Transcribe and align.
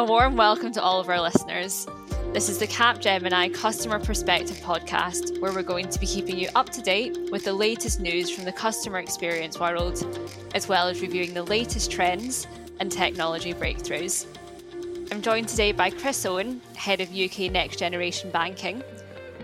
A 0.00 0.02
warm 0.02 0.34
welcome 0.34 0.72
to 0.72 0.82
all 0.82 0.98
of 0.98 1.10
our 1.10 1.20
listeners. 1.20 1.86
This 2.32 2.48
is 2.48 2.56
the 2.56 2.66
Capgemini 2.66 3.52
Customer 3.52 3.98
Perspective 3.98 4.56
podcast, 4.56 5.38
where 5.42 5.52
we're 5.52 5.62
going 5.62 5.90
to 5.90 6.00
be 6.00 6.06
keeping 6.06 6.38
you 6.38 6.48
up 6.54 6.70
to 6.70 6.80
date 6.80 7.18
with 7.30 7.44
the 7.44 7.52
latest 7.52 8.00
news 8.00 8.30
from 8.30 8.46
the 8.46 8.52
customer 8.52 8.98
experience 8.98 9.60
world, 9.60 10.02
as 10.54 10.66
well 10.66 10.88
as 10.88 11.02
reviewing 11.02 11.34
the 11.34 11.42
latest 11.42 11.92
trends 11.92 12.46
and 12.80 12.90
technology 12.90 13.52
breakthroughs. 13.52 14.24
I'm 15.12 15.20
joined 15.20 15.48
today 15.48 15.70
by 15.70 15.90
Chris 15.90 16.24
Owen, 16.24 16.62
Head 16.76 17.02
of 17.02 17.14
UK 17.14 17.52
Next 17.52 17.78
Generation 17.78 18.30
Banking, 18.30 18.82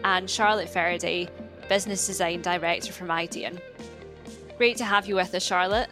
and 0.05 0.29
Charlotte 0.29 0.71
Faraday, 0.71 1.29
Business 1.69 2.07
Design 2.07 2.41
Director 2.41 2.95
from 2.95 3.11
Idean. 3.11 3.61
Great 4.57 4.79
to 4.79 4.87
have 4.87 5.07
you 5.07 5.17
with 5.17 5.35
us, 5.35 5.45
Charlotte. 5.45 5.91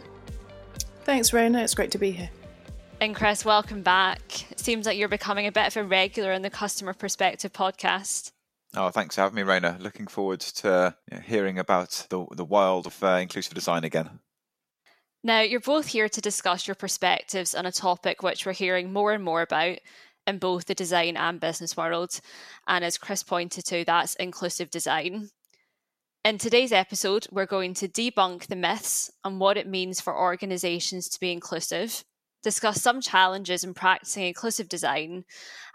Thanks, 1.03 1.29
Raina. 1.29 1.63
It's 1.63 1.75
great 1.75 1.91
to 1.91 1.99
be 1.99 2.09
here. 2.09 2.31
And 3.01 3.13
Chris, 3.13 3.43
welcome 3.43 3.81
back. 3.81 4.21
Seems 4.65 4.87
like 4.87 4.97
you're 4.97 5.07
becoming 5.07 5.45
a 5.45 5.51
bit 5.51 5.67
of 5.67 5.77
a 5.77 5.83
regular 5.83 6.31
in 6.31 6.41
the 6.41 6.49
Customer 6.49 6.95
Perspective 6.95 7.53
podcast. 7.53 8.31
Oh, 8.75 8.89
thanks 8.89 9.13
for 9.13 9.21
having 9.21 9.35
me, 9.35 9.43
Raina. 9.43 9.79
Looking 9.79 10.07
forward 10.07 10.39
to 10.39 10.95
hearing 11.23 11.59
about 11.59 12.07
the, 12.09 12.25
the 12.31 12.43
wild 12.43 12.87
of 12.87 13.03
uh, 13.03 13.19
inclusive 13.21 13.53
design 13.53 13.83
again. 13.83 14.21
Now, 15.23 15.41
you're 15.41 15.59
both 15.59 15.85
here 15.85 16.09
to 16.09 16.19
discuss 16.19 16.67
your 16.67 16.73
perspectives 16.73 17.53
on 17.53 17.67
a 17.67 17.71
topic 17.71 18.23
which 18.23 18.43
we're 18.43 18.53
hearing 18.53 18.91
more 18.91 19.13
and 19.13 19.23
more 19.23 19.43
about 19.43 19.77
in 20.25 20.39
both 20.39 20.65
the 20.65 20.73
design 20.73 21.15
and 21.15 21.39
business 21.39 21.77
world. 21.77 22.19
And 22.67 22.83
as 22.83 22.97
Chris 22.97 23.21
pointed 23.21 23.65
to, 23.65 23.85
that's 23.85 24.15
inclusive 24.15 24.71
design. 24.71 25.29
In 26.23 26.39
today's 26.39 26.71
episode, 26.71 27.27
we're 27.31 27.45
going 27.45 27.75
to 27.75 27.87
debunk 27.87 28.47
the 28.47 28.55
myths 28.55 29.11
on 29.23 29.37
what 29.37 29.57
it 29.57 29.67
means 29.67 30.01
for 30.01 30.19
organizations 30.19 31.07
to 31.09 31.19
be 31.19 31.31
inclusive 31.31 32.03
discuss 32.45 32.79
some 32.79 33.01
challenges 33.01 33.63
in 33.63 33.73
practicing 33.73 34.23
inclusive 34.23 34.69
design, 34.69 35.25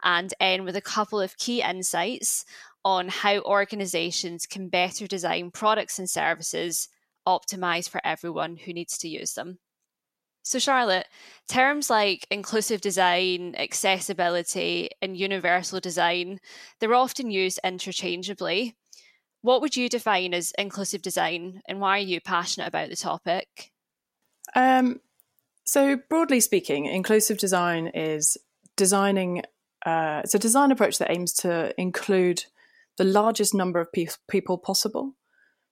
and 0.05 0.33
end 0.39 0.65
with 0.65 0.77
a 0.77 0.81
couple 0.81 1.21
of 1.21 1.37
key 1.37 1.61
insights 1.63 2.45
on 2.85 3.09
how 3.09 3.41
organizations 3.41 4.47
can 4.47 4.69
better 4.69 5.09
design 5.09 5.51
products 5.51 5.99
and 5.99 6.09
services 6.09 6.89
optimized 7.27 7.91
for 7.91 8.01
everyone 8.05 8.57
who 8.57 8.73
needs 8.73 8.97
to 8.99 9.09
use 9.09 9.35
them. 9.35 9.59
So, 10.43 10.61
Charlotte, 10.61 11.09
terms 11.49 11.91
like 11.91 12.25
inclusive 12.31 12.81
design, 12.81 13.57
accessibility, 13.59 14.91
and 15.03 15.17
universal 15.17 15.81
design, 15.81 16.39
they're 16.79 16.95
often 16.95 17.33
used 17.33 17.59
interchangeably. 17.65 18.77
What 19.43 19.61
would 19.61 19.77
you 19.77 19.89
define 19.89 20.35
as 20.35 20.53
inclusive 20.57 21.03
design, 21.03 21.63
and 21.69 21.81
why 21.81 21.99
are 21.99 22.03
you 22.13 22.21
passionate 22.21 22.69
about 22.69 22.91
the 22.91 22.97
topic? 22.97 23.73
Um, 24.55 25.01
so, 25.65 25.97
broadly 26.09 26.41
speaking, 26.41 26.87
inclusive 26.87 27.39
design 27.39 27.89
is 27.89 28.37
designing, 28.77 29.43
uh, 29.85 30.21
it's 30.25 30.35
a 30.35 30.39
design 30.39 30.71
approach 30.71 30.99
that 30.99 31.11
aims 31.11 31.33
to 31.35 31.75
include 31.81 32.45
the 32.99 33.05
largest 33.05 33.55
number 33.55 33.81
of 33.81 33.93
pe- 33.93 34.09
people 34.29 34.59
possible. 34.59 35.15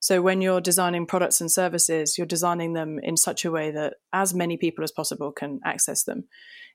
So, 0.00 0.22
when 0.22 0.41
you're 0.41 0.61
designing 0.61 1.06
products 1.06 1.41
and 1.41 1.50
services, 1.50 2.17
you're 2.17 2.27
designing 2.27 2.75
them 2.75 3.00
in 3.03 3.17
such 3.17 3.45
a 3.45 3.50
way 3.50 3.70
that 3.72 3.95
as 4.12 4.34
many 4.34 4.56
people 4.56 4.84
as 4.84 4.92
possible 4.92 5.33
can 5.33 5.61
access 5.64 6.05
them. 6.05 6.25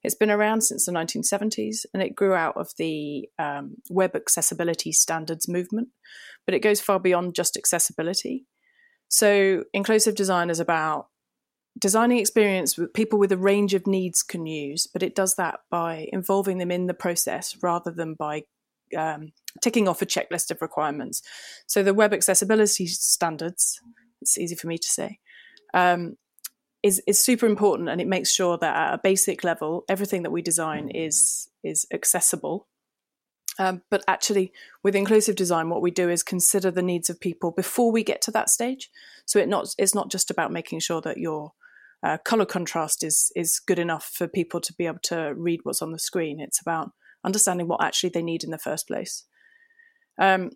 It's 0.03 0.15
been 0.15 0.31
around 0.31 0.61
since 0.61 0.85
the 0.85 0.91
1970s 0.91 1.85
and 1.93 2.03
it 2.03 2.15
grew 2.15 2.33
out 2.33 2.57
of 2.57 2.71
the 2.77 3.29
um, 3.39 3.75
web 3.89 4.15
accessibility 4.15 4.91
standards 4.91 5.47
movement, 5.47 5.89
but 6.45 6.53
it 6.53 6.59
goes 6.59 6.81
far 6.81 6.99
beyond 6.99 7.35
just 7.35 7.55
accessibility. 7.55 8.45
So, 9.07 9.63
inclusive 9.73 10.15
design 10.15 10.49
is 10.49 10.59
about 10.59 11.07
designing 11.79 12.19
experience 12.19 12.77
with 12.77 12.93
people 12.93 13.19
with 13.19 13.31
a 13.31 13.37
range 13.37 13.73
of 13.73 13.87
needs 13.87 14.23
can 14.23 14.45
use, 14.45 14.87
but 14.87 15.03
it 15.03 15.15
does 15.15 15.35
that 15.35 15.59
by 15.69 16.07
involving 16.11 16.57
them 16.57 16.71
in 16.71 16.87
the 16.87 16.93
process 16.93 17.57
rather 17.61 17.91
than 17.91 18.13
by 18.13 18.43
um, 18.97 19.31
ticking 19.61 19.87
off 19.87 20.01
a 20.01 20.05
checklist 20.05 20.51
of 20.51 20.61
requirements. 20.61 21.21
So 21.67 21.83
the 21.83 21.93
web 21.93 22.13
accessibility 22.13 22.85
standards, 22.87 23.79
it's 24.21 24.37
easy 24.37 24.55
for 24.55 24.67
me 24.67 24.77
to 24.77 24.87
say, 24.87 25.19
um, 25.73 26.17
is 26.83 27.01
is 27.07 27.23
super 27.23 27.45
important, 27.45 27.89
and 27.89 28.01
it 28.01 28.07
makes 28.07 28.31
sure 28.31 28.57
that 28.57 28.75
at 28.75 28.93
a 28.93 29.01
basic 29.01 29.43
level, 29.43 29.85
everything 29.87 30.23
that 30.23 30.31
we 30.31 30.41
design 30.41 30.89
is 30.89 31.49
is 31.63 31.87
accessible. 31.93 32.67
Um, 33.59 33.83
but 33.89 34.03
actually, 34.07 34.51
with 34.83 34.95
inclusive 34.95 35.35
design, 35.35 35.69
what 35.69 35.81
we 35.81 35.91
do 35.91 36.09
is 36.09 36.23
consider 36.23 36.71
the 36.71 36.81
needs 36.81 37.09
of 37.09 37.19
people 37.19 37.51
before 37.51 37.91
we 37.91 38.03
get 38.03 38.21
to 38.23 38.31
that 38.31 38.49
stage. 38.49 38.89
So 39.25 39.39
it 39.39 39.47
not 39.47 39.73
it's 39.77 39.95
not 39.95 40.11
just 40.11 40.29
about 40.29 40.51
making 40.51 40.79
sure 40.79 41.01
that 41.01 41.17
you're 41.17 41.53
uh, 42.03 42.17
color 42.17 42.45
contrast 42.45 43.03
is 43.03 43.31
is 43.35 43.59
good 43.59 43.79
enough 43.79 44.11
for 44.13 44.27
people 44.27 44.59
to 44.61 44.73
be 44.73 44.85
able 44.85 44.99
to 45.03 45.33
read 45.35 45.61
what's 45.63 45.81
on 45.81 45.91
the 45.91 45.99
screen. 45.99 46.39
It's 46.39 46.61
about 46.61 46.91
understanding 47.23 47.67
what 47.67 47.83
actually 47.83 48.09
they 48.09 48.23
need 48.23 48.43
in 48.43 48.51
the 48.51 48.57
first 48.57 48.87
place. 48.87 49.23
Um, 50.19 50.51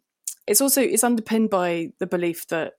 it's 0.46 0.62
also 0.62 0.81
it's 0.81 1.03
underpinned 1.03 1.50
by 1.50 1.90
the 2.00 2.07
belief 2.07 2.47
that 2.47 2.74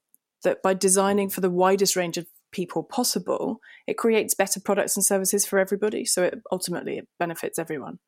that 0.44 0.62
by 0.62 0.74
designing 0.74 1.30
for 1.30 1.40
the 1.40 1.50
widest 1.50 1.96
range 1.96 2.16
of 2.16 2.26
people 2.52 2.82
possible, 2.82 3.60
it 3.86 3.98
creates 3.98 4.34
better 4.34 4.60
products 4.60 4.96
and 4.96 5.04
services 5.04 5.46
for 5.46 5.58
everybody. 5.58 6.04
So 6.04 6.22
it 6.22 6.40
ultimately 6.52 6.98
it 6.98 7.08
benefits 7.18 7.58
everyone. 7.58 7.98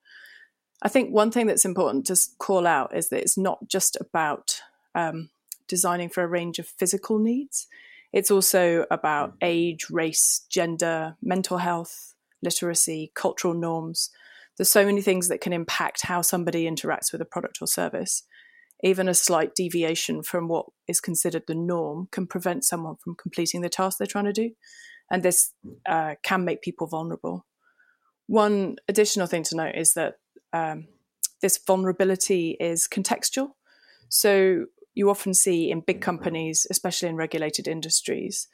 I 0.82 0.88
think 0.88 1.10
one 1.10 1.30
thing 1.30 1.46
that's 1.46 1.64
important 1.64 2.06
to 2.06 2.16
call 2.38 2.66
out 2.66 2.96
is 2.96 3.10
that 3.10 3.20
it's 3.20 3.36
not 3.36 3.68
just 3.68 3.98
about 4.00 4.62
um, 4.94 5.30
designing 5.68 6.08
for 6.08 6.22
a 6.22 6.28
range 6.28 6.58
of 6.58 6.66
physical 6.66 7.18
needs. 7.18 7.66
It's 8.12 8.30
also 8.30 8.86
about 8.90 9.34
age, 9.40 9.86
race, 9.90 10.44
gender, 10.50 11.16
mental 11.22 11.58
health, 11.58 12.14
literacy, 12.42 13.12
cultural 13.14 13.54
norms. 13.54 14.10
There's 14.56 14.70
so 14.70 14.84
many 14.84 15.00
things 15.00 15.28
that 15.28 15.40
can 15.40 15.52
impact 15.52 16.06
how 16.06 16.22
somebody 16.22 16.64
interacts 16.64 17.12
with 17.12 17.20
a 17.20 17.26
product 17.26 17.58
or 17.60 17.66
service. 17.66 18.24
Even 18.82 19.08
a 19.08 19.14
slight 19.14 19.54
deviation 19.54 20.22
from 20.22 20.48
what 20.48 20.66
is 20.88 21.00
considered 21.00 21.44
the 21.46 21.54
norm 21.54 22.08
can 22.10 22.26
prevent 22.26 22.64
someone 22.64 22.96
from 23.02 23.14
completing 23.14 23.60
the 23.60 23.68
task 23.68 23.98
they're 23.98 24.06
trying 24.06 24.24
to 24.24 24.32
do. 24.32 24.50
And 25.10 25.22
this 25.22 25.52
uh, 25.88 26.14
can 26.22 26.44
make 26.44 26.62
people 26.62 26.86
vulnerable. 26.86 27.46
One 28.26 28.76
additional 28.88 29.26
thing 29.26 29.42
to 29.44 29.56
note 29.56 29.74
is 29.74 29.94
that 29.94 30.14
um, 30.52 30.86
this 31.42 31.58
vulnerability 31.66 32.56
is 32.60 32.88
contextual. 32.88 33.50
So 34.08 34.66
you 34.94 35.10
often 35.10 35.34
see 35.34 35.70
in 35.70 35.80
big 35.80 36.00
companies, 36.00 36.66
especially 36.70 37.08
in 37.08 37.16
regulated 37.16 37.68
industries, 37.68 38.48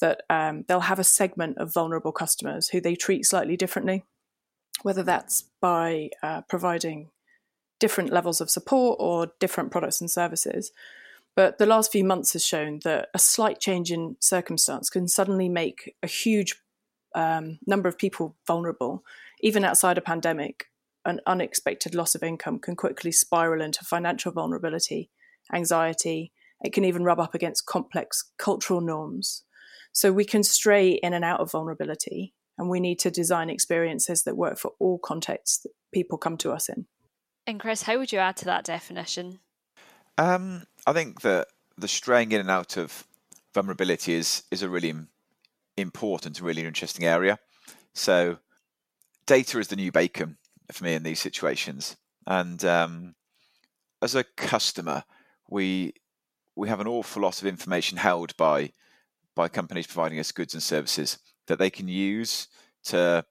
that 0.00 0.22
um, 0.30 0.64
they'll 0.66 0.80
have 0.80 0.98
a 0.98 1.04
segment 1.04 1.58
of 1.58 1.72
vulnerable 1.72 2.12
customers 2.12 2.68
who 2.68 2.80
they 2.80 2.94
treat 2.94 3.24
slightly 3.24 3.56
differently, 3.56 4.04
whether 4.82 5.02
that's 5.02 5.44
by 5.60 6.10
uh, 6.22 6.42
providing 6.42 7.10
different 7.78 8.12
levels 8.12 8.40
of 8.40 8.50
support 8.50 8.98
or 9.00 9.32
different 9.40 9.70
products 9.70 10.00
and 10.00 10.10
services. 10.10 10.72
But 11.36 11.58
the 11.58 11.66
last 11.66 11.92
few 11.92 12.04
months 12.04 12.32
has 12.32 12.44
shown 12.44 12.80
that 12.84 13.08
a 13.14 13.18
slight 13.18 13.60
change 13.60 13.90
in 13.90 14.16
circumstance 14.20 14.90
can 14.90 15.08
suddenly 15.08 15.48
make 15.48 15.94
a 16.02 16.06
huge 16.06 16.56
um, 17.14 17.58
number 17.66 17.88
of 17.88 17.98
people 17.98 18.36
vulnerable. 18.46 19.04
Even 19.40 19.64
outside 19.64 19.96
a 19.96 20.02
pandemic, 20.02 20.66
an 21.04 21.20
unexpected 21.26 21.94
loss 21.94 22.14
of 22.14 22.22
income 22.22 22.58
can 22.58 22.76
quickly 22.76 23.12
spiral 23.12 23.62
into 23.62 23.84
financial 23.84 24.32
vulnerability 24.32 25.08
anxiety. 25.52 26.32
It 26.62 26.72
can 26.72 26.84
even 26.84 27.04
rub 27.04 27.20
up 27.20 27.34
against 27.34 27.66
complex 27.66 28.30
cultural 28.38 28.80
norms. 28.80 29.44
So 29.92 30.12
we 30.12 30.24
can 30.24 30.42
stray 30.42 30.90
in 30.90 31.12
and 31.12 31.24
out 31.24 31.40
of 31.40 31.50
vulnerability, 31.50 32.34
and 32.56 32.68
we 32.68 32.80
need 32.80 32.98
to 33.00 33.10
design 33.10 33.50
experiences 33.50 34.22
that 34.24 34.36
work 34.36 34.58
for 34.58 34.72
all 34.78 34.98
contexts 34.98 35.58
that 35.62 35.72
people 35.92 36.18
come 36.18 36.36
to 36.38 36.52
us 36.52 36.68
in. 36.68 36.86
And 37.46 37.58
Chris, 37.58 37.82
how 37.82 37.98
would 37.98 38.12
you 38.12 38.18
add 38.18 38.36
to 38.38 38.44
that 38.44 38.64
definition? 38.64 39.40
Um, 40.18 40.64
I 40.86 40.92
think 40.92 41.22
that 41.22 41.48
the 41.76 41.88
straying 41.88 42.32
in 42.32 42.40
and 42.40 42.50
out 42.50 42.76
of 42.76 43.06
vulnerability 43.54 44.14
is 44.14 44.44
is 44.50 44.62
a 44.62 44.68
really 44.68 44.94
important, 45.76 46.40
really 46.40 46.64
interesting 46.64 47.06
area. 47.06 47.38
So, 47.94 48.38
data 49.26 49.58
is 49.58 49.68
the 49.68 49.76
new 49.76 49.90
bacon 49.90 50.36
for 50.70 50.84
me 50.84 50.94
in 50.94 51.02
these 51.02 51.20
situations, 51.20 51.96
and 52.26 52.64
um, 52.64 53.14
as 54.02 54.14
a 54.14 54.24
customer, 54.24 55.04
we 55.50 55.92
we 56.56 56.68
have 56.68 56.80
an 56.80 56.86
awful 56.86 57.22
lot 57.22 57.40
of 57.40 57.46
information 57.46 57.98
held 57.98 58.36
by 58.36 58.72
by 59.36 59.48
companies 59.48 59.86
providing 59.86 60.18
us 60.18 60.32
goods 60.32 60.54
and 60.54 60.62
services 60.62 61.18
that 61.46 61.58
they 61.58 61.70
can 61.70 61.88
use 61.88 62.48
to 62.84 63.24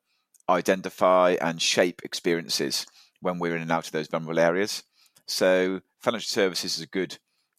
identify 0.50 1.36
and 1.42 1.62
shape 1.62 2.02
experiences 2.04 2.86
when 3.22 3.40
we're 3.40 3.56
in 3.56 3.62
and 3.62 3.72
out 3.72 3.86
of 3.86 3.92
those 3.92 4.08
vulnerable 4.08 4.40
areas. 4.40 4.84
So 5.28 5.82
financial 6.00 6.28
services 6.28 6.78
is 6.78 6.84
a 6.84 6.88
good 6.88 7.18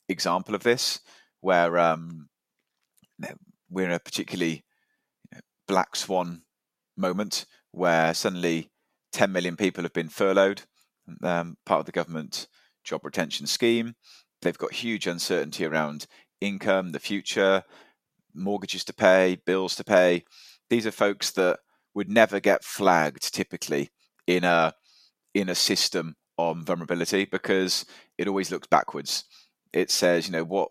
example 0.08 0.54
of 0.54 0.62
this, 0.62 1.00
where 1.40 1.78
um, 1.78 2.28
we're 3.70 3.86
in 3.86 3.92
a 3.92 4.00
particularly 4.00 4.64
black 5.68 5.94
swan 5.94 6.42
moment 6.96 7.46
where 7.70 8.12
suddenly 8.12 8.70
10 9.12 9.30
million 9.30 9.56
people 9.56 9.84
have 9.84 9.92
been 9.92 10.08
furloughed, 10.08 10.62
um, 11.22 11.56
part 11.64 11.80
of 11.80 11.86
the 11.86 11.92
government 11.92 12.48
job 12.84 13.04
retention 13.04 13.46
scheme. 13.46 13.94
They've 14.42 14.56
got 14.56 14.72
huge 14.72 15.06
uncertainty 15.06 15.64
around 15.64 16.06
income, 16.40 16.90
the 16.90 16.98
future, 16.98 17.62
mortgages 18.34 18.84
to 18.84 18.92
pay, 18.92 19.38
bills 19.44 19.76
to 19.76 19.84
pay. 19.84 20.24
These 20.68 20.86
are 20.86 20.92
folks 20.92 21.30
that 21.32 21.58
would 21.94 22.08
never 22.08 22.40
get 22.40 22.64
flagged 22.64 23.34
typically 23.34 23.90
in 24.26 24.44
a 24.44 24.74
in 25.34 25.48
a 25.48 25.54
system 25.54 26.16
on 26.36 26.64
vulnerability 26.64 27.24
because 27.24 27.84
it 28.18 28.28
always 28.28 28.50
looks 28.50 28.66
backwards. 28.66 29.24
It 29.72 29.90
says, 29.90 30.26
you 30.26 30.32
know, 30.32 30.44
what 30.44 30.70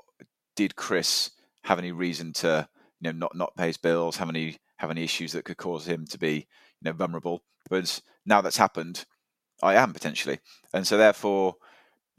did 0.56 0.76
Chris 0.76 1.32
have 1.64 1.80
any 1.80 1.92
reason 1.92 2.34
to, 2.34 2.68
you 3.00 3.12
know, 3.12 3.18
not 3.18 3.36
not 3.36 3.56
pay 3.56 3.68
his 3.68 3.78
bills, 3.78 4.18
have 4.18 4.30
any 4.30 4.58
have 4.78 4.92
any 4.92 5.04
issues 5.04 5.34
that 5.34 5.46
could 5.46 5.58
cause 5.58 5.88
him 5.88 6.06
to 6.08 6.18
be, 6.18 6.48
you 6.82 6.86
know, 6.86 6.94
vulnerable? 6.94 7.44
But 7.70 8.02
now 8.26 8.42
that's 8.42 8.58
happened, 8.58 9.06
I 9.62 9.76
am 9.76 9.94
potentially, 9.94 10.40
and 10.74 10.88
so 10.88 10.98
therefore 10.98 11.56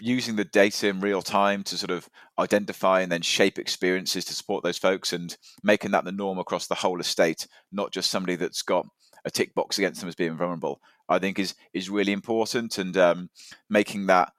using 0.00 0.37
the 0.37 0.44
data 0.44 0.88
in 0.88 1.00
real 1.00 1.23
time 1.23 1.62
to 1.64 1.76
sort 1.76 1.91
of 1.91 2.08
identify 2.38 3.00
and 3.00 3.12
then 3.12 3.23
shape 3.23 3.58
experiences 3.58 4.25
to 4.25 4.35
support 4.35 4.64
those 4.64 4.79
folks 4.79 5.12
and 5.12 5.37
making 5.62 5.91
that 5.91 6.05
the 6.05 6.12
norm 6.12 6.38
across 6.38 6.67
the 6.67 6.75
whole 6.75 7.00
estate, 7.00 7.47
not 7.70 7.93
just 7.93 8.11
somebody 8.11 8.37
that's 8.37 8.62
got 8.62 8.87
a 9.25 9.31
tick 9.31 9.55
box 9.55 9.79
against 9.79 10.00
them 10.00 10.08
as 10.08 10.14
being 10.14 10.37
vulnerable, 10.37 10.81
I 11.08 11.19
think 11.19 11.38
is 11.38 11.55
is 11.75 11.91
really 11.91 12.12
important 12.12 12.79
and 12.79 12.97
um, 12.97 13.31
making 13.69 14.06
that 14.06 14.32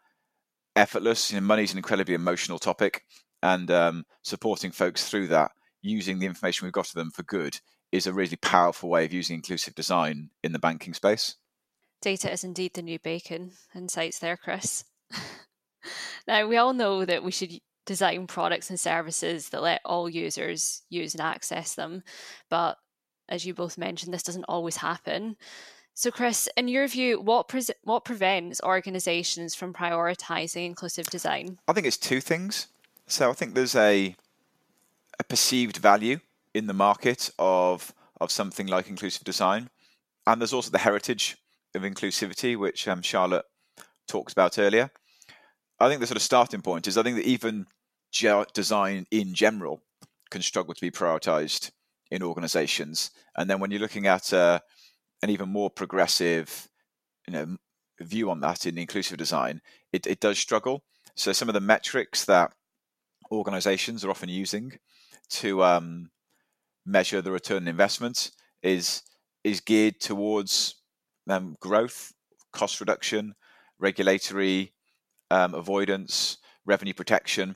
effortless. 0.76 1.32
You 1.32 1.40
know, 1.40 1.46
money 1.46 1.64
is 1.64 1.72
an 1.72 1.78
incredibly 1.78 2.16
emotional 2.16 2.60
topic, 2.60 3.04
and 3.44 3.70
um, 3.70 4.06
supporting 4.24 4.72
folks 4.72 5.08
through 5.08 5.28
that, 5.28 5.52
using 5.82 6.20
the 6.20 6.26
information 6.26 6.66
we've 6.66 6.74
got 6.74 6.86
to 6.86 6.96
them 6.96 7.12
for 7.12 7.24
good, 7.24 7.60
is 7.92 8.08
a 8.08 8.14
really 8.14 8.38
powerful 8.38 8.90
way 8.90 9.06
of 9.06 9.14
using 9.14 9.36
inclusive 9.36 9.76
design 9.76 10.30
in 10.44 10.52
the 10.52 10.60
banking 10.60 10.94
space. 10.94 11.36
Data 12.02 12.32
is 12.32 12.44
indeed 12.44 12.74
the 12.74 12.82
new 12.82 12.98
bacon. 12.98 13.52
Insights 13.76 14.20
there, 14.20 14.38
Chris. 14.38 14.86
now, 16.28 16.48
we 16.48 16.58
all 16.58 16.74
know 16.74 17.06
that 17.06 17.24
we 17.24 17.32
should 17.32 17.60
design 17.86 18.28
products 18.28 18.70
and 18.70 18.80
services 18.80 19.50
that 19.50 19.62
let 19.62 19.82
all 19.84 20.10
users 20.10 20.84
use 20.90 21.14
and 21.14 21.22
access 21.22 21.76
them. 21.76 22.04
But 22.50 22.78
as 23.28 23.46
you 23.46 23.54
both 23.54 23.78
mentioned, 23.78 24.14
this 24.14 24.24
doesn't 24.24 24.46
always 24.46 24.78
happen. 24.78 25.38
So, 25.94 26.12
Chris, 26.12 26.48
in 26.56 26.68
your 26.68 26.88
view, 26.88 27.20
what 27.20 27.48
pre- 27.48 27.66
what 27.84 28.06
prevents 28.06 28.62
organisations 28.64 29.56
from 29.56 29.74
prioritising 29.74 30.66
inclusive 30.66 31.08
design? 31.08 31.60
I 31.68 31.74
think 31.74 31.86
it's 31.86 31.98
two 31.98 32.22
things. 32.22 32.68
So, 33.08 33.30
I 33.30 33.34
think 33.34 33.56
there's 33.56 33.76
a 33.76 34.16
a 35.20 35.24
perceived 35.24 35.78
value 35.78 36.20
in 36.54 36.68
the 36.68 36.74
market 36.74 37.30
of 37.38 37.94
of 38.20 38.32
something 38.32 38.68
like 38.68 38.88
inclusive 38.88 39.24
design, 39.24 39.70
and 40.26 40.40
there's 40.40 40.54
also 40.54 40.72
the 40.72 40.78
heritage 40.78 41.38
of 41.76 41.82
inclusivity, 41.82 42.58
which 42.58 42.88
um, 42.88 43.02
Charlotte 43.02 43.46
talked 44.08 44.32
about 44.32 44.58
earlier. 44.58 44.92
I 45.82 45.90
think 45.90 46.00
the 46.00 46.08
sort 46.08 46.18
of 46.18 46.22
starting 46.22 46.62
point 46.62 46.88
is 46.88 46.98
I 46.98 47.04
think 47.04 47.16
that 47.18 47.26
even 47.26 47.66
design 48.54 49.08
in 49.10 49.34
general 49.34 49.82
can 50.30 50.42
struggle 50.42 50.74
to 50.74 50.82
be 50.82 50.92
prioritized 50.92 51.72
in 52.12 52.22
organizations. 52.22 53.10
And 53.36 53.50
then 53.50 53.60
when 53.60 53.72
you're 53.72 53.80
looking 53.80 54.06
at 54.06 54.32
uh, 54.32 54.60
an 55.24 55.30
even 55.32 55.50
more 55.50 55.70
progressive, 55.70 56.70
you 57.28 57.34
know, 57.34 57.58
view 58.00 58.30
on 58.30 58.42
that 58.42 58.66
in 58.66 58.78
inclusive 58.78 59.18
design, 59.18 59.62
it, 59.92 60.06
it 60.06 60.20
does 60.20 60.38
struggle. 60.38 60.84
So 61.16 61.34
some 61.34 61.50
of 61.50 61.54
the 61.54 61.62
metrics 61.62 62.26
that 62.26 62.54
organizations 63.32 64.06
are 64.06 64.12
often 64.12 64.30
using 64.30 64.74
to 65.30 65.64
um, 65.64 66.12
measure 66.86 67.22
the 67.22 67.32
return 67.32 67.64
on 67.64 67.68
investment 67.68 68.32
is 68.62 69.04
is 69.44 69.60
geared 69.60 70.00
towards 70.00 70.76
um, 71.28 71.56
growth, 71.60 72.14
cost 72.54 72.80
reduction, 72.80 73.34
regulatory 73.80 74.74
um, 75.32 75.54
avoidance, 75.56 76.38
revenue 76.66 76.94
protection, 76.94 77.56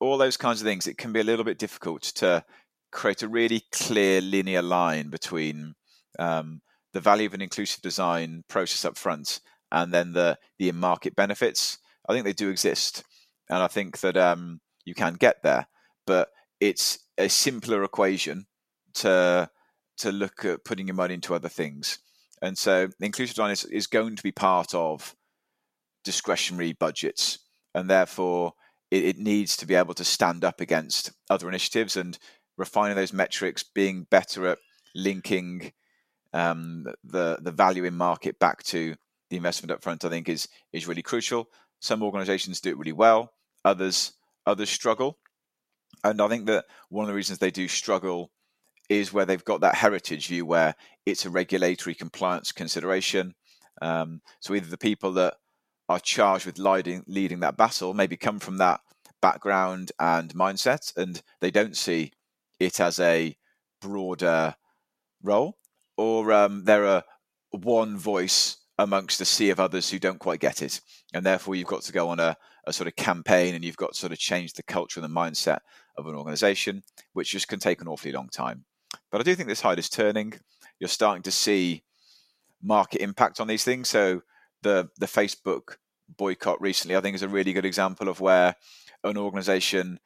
all 0.00 0.16
those 0.16 0.36
kinds 0.36 0.60
of 0.60 0.66
things, 0.66 0.86
it 0.86 0.98
can 0.98 1.12
be 1.12 1.20
a 1.20 1.24
little 1.24 1.44
bit 1.44 1.58
difficult 1.58 2.02
to 2.02 2.44
create 2.92 3.22
a 3.22 3.28
really 3.28 3.62
clear 3.72 4.20
linear 4.20 4.62
line 4.62 5.10
between 5.10 5.74
um, 6.18 6.60
the 6.92 7.00
value 7.00 7.26
of 7.26 7.34
an 7.34 7.42
inclusive 7.42 7.82
design 7.82 8.44
process 8.48 8.84
up 8.84 8.96
front 8.96 9.40
and 9.72 9.92
then 9.92 10.12
the 10.12 10.38
the 10.58 10.68
in-market 10.68 11.16
benefits. 11.16 11.78
I 12.08 12.12
think 12.12 12.24
they 12.24 12.32
do 12.32 12.50
exist, 12.50 13.02
and 13.50 13.62
I 13.62 13.66
think 13.66 14.00
that 14.00 14.16
um, 14.16 14.60
you 14.84 14.94
can 14.94 15.14
get 15.14 15.42
there, 15.42 15.66
but 16.06 16.28
it's 16.60 17.00
a 17.18 17.28
simpler 17.28 17.82
equation 17.82 18.46
to 18.94 19.50
to 19.98 20.12
look 20.12 20.44
at 20.44 20.64
putting 20.64 20.86
your 20.86 20.94
money 20.94 21.14
into 21.14 21.34
other 21.34 21.48
things. 21.48 21.98
And 22.42 22.56
so 22.56 22.88
inclusive 23.00 23.34
design 23.34 23.50
is, 23.50 23.64
is 23.64 23.86
going 23.86 24.14
to 24.14 24.22
be 24.22 24.30
part 24.30 24.74
of 24.74 25.15
discretionary 26.06 26.72
budgets, 26.72 27.40
and 27.74 27.90
therefore 27.90 28.52
it, 28.90 29.04
it 29.04 29.18
needs 29.18 29.56
to 29.58 29.66
be 29.66 29.74
able 29.74 29.92
to 29.94 30.04
stand 30.04 30.44
up 30.44 30.60
against 30.60 31.12
other 31.28 31.48
initiatives 31.48 31.96
and 31.96 32.18
refining 32.56 32.96
those 32.96 33.12
metrics, 33.12 33.62
being 33.62 34.06
better 34.08 34.46
at 34.46 34.58
linking 34.94 35.72
um, 36.32 36.86
the 37.04 37.38
the 37.42 37.52
value 37.52 37.84
in 37.84 37.94
market 37.94 38.38
back 38.38 38.62
to 38.62 38.94
the 39.28 39.36
investment 39.36 39.72
up 39.72 39.82
front. 39.82 40.04
I 40.04 40.08
think 40.08 40.28
is 40.28 40.48
is 40.72 40.86
really 40.86 41.02
crucial. 41.02 41.48
Some 41.80 42.02
organisations 42.02 42.60
do 42.60 42.70
it 42.70 42.78
really 42.78 42.92
well, 42.92 43.32
others 43.64 44.12
others 44.46 44.70
struggle, 44.70 45.18
and 46.04 46.22
I 46.22 46.28
think 46.28 46.46
that 46.46 46.66
one 46.88 47.04
of 47.04 47.08
the 47.08 47.14
reasons 47.14 47.38
they 47.38 47.50
do 47.50 47.68
struggle 47.68 48.30
is 48.88 49.12
where 49.12 49.26
they've 49.26 49.44
got 49.44 49.60
that 49.62 49.74
heritage 49.74 50.28
view 50.28 50.46
where 50.46 50.76
it's 51.04 51.26
a 51.26 51.30
regulatory 51.30 51.94
compliance 51.94 52.52
consideration. 52.52 53.34
Um, 53.82 54.20
so 54.38 54.54
either 54.54 54.68
the 54.68 54.78
people 54.78 55.12
that 55.14 55.34
are 55.88 56.00
charged 56.00 56.46
with 56.46 56.58
leading 56.58 57.04
leading 57.06 57.40
that 57.40 57.56
battle 57.56 57.94
maybe 57.94 58.16
come 58.16 58.38
from 58.38 58.58
that 58.58 58.80
background 59.20 59.92
and 59.98 60.34
mindset, 60.34 60.96
and 60.96 61.22
they 61.40 61.50
don't 61.50 61.76
see 61.76 62.12
it 62.60 62.80
as 62.80 63.00
a 63.00 63.36
broader 63.80 64.54
role, 65.22 65.58
or 65.96 66.32
um, 66.32 66.64
there 66.64 66.84
are 66.86 67.02
one 67.50 67.96
voice 67.96 68.58
amongst 68.78 69.20
a 69.20 69.24
sea 69.24 69.50
of 69.50 69.58
others 69.58 69.90
who 69.90 69.98
don't 69.98 70.18
quite 70.18 70.40
get 70.40 70.62
it, 70.62 70.80
and 71.14 71.24
therefore 71.24 71.54
you've 71.54 71.66
got 71.66 71.82
to 71.82 71.92
go 71.92 72.08
on 72.08 72.20
a, 72.20 72.36
a 72.66 72.72
sort 72.72 72.88
of 72.88 72.96
campaign, 72.96 73.54
and 73.54 73.64
you've 73.64 73.76
got 73.76 73.92
to 73.92 73.98
sort 73.98 74.12
of 74.12 74.18
change 74.18 74.52
the 74.52 74.62
culture 74.62 75.00
and 75.00 75.08
the 75.08 75.20
mindset 75.20 75.58
of 75.96 76.06
an 76.06 76.14
organisation, 76.14 76.82
which 77.14 77.30
just 77.30 77.48
can 77.48 77.58
take 77.58 77.80
an 77.80 77.88
awfully 77.88 78.12
long 78.12 78.28
time. 78.28 78.64
But 79.10 79.20
I 79.20 79.24
do 79.24 79.34
think 79.34 79.48
this 79.48 79.60
tide 79.60 79.78
is 79.78 79.88
turning. 79.88 80.34
You're 80.78 80.88
starting 80.88 81.22
to 81.22 81.30
see 81.30 81.82
market 82.62 83.00
impact 83.00 83.40
on 83.40 83.46
these 83.46 83.64
things. 83.64 83.88
So 83.88 84.22
the 84.62 84.90
the 84.98 85.06
Facebook 85.06 85.76
boycott 86.08 86.60
recently, 86.60 86.96
I 86.96 87.00
think, 87.00 87.14
is 87.14 87.22
a 87.22 87.28
really 87.28 87.52
good 87.52 87.64
example 87.64 88.08
of 88.08 88.20
where 88.20 88.56
an 89.04 89.16
organization 89.16 89.98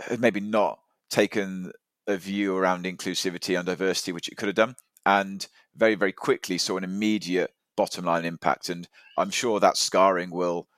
had 0.00 0.20
maybe 0.20 0.40
not 0.40 0.80
taken 1.10 1.72
a 2.06 2.16
view 2.16 2.56
around 2.56 2.84
inclusivity 2.84 3.56
and 3.56 3.66
diversity, 3.66 4.12
which 4.12 4.28
it 4.28 4.36
could 4.36 4.48
have 4.48 4.56
done, 4.56 4.76
and 5.06 5.46
very, 5.74 5.94
very 5.94 6.12
quickly 6.12 6.58
saw 6.58 6.76
an 6.76 6.84
immediate 6.84 7.54
bottom 7.76 8.04
line 8.04 8.24
impact. 8.24 8.68
And 8.68 8.88
I'm 9.16 9.30
sure 9.30 9.60
that 9.60 9.76
scarring 9.76 10.30
will 10.30 10.68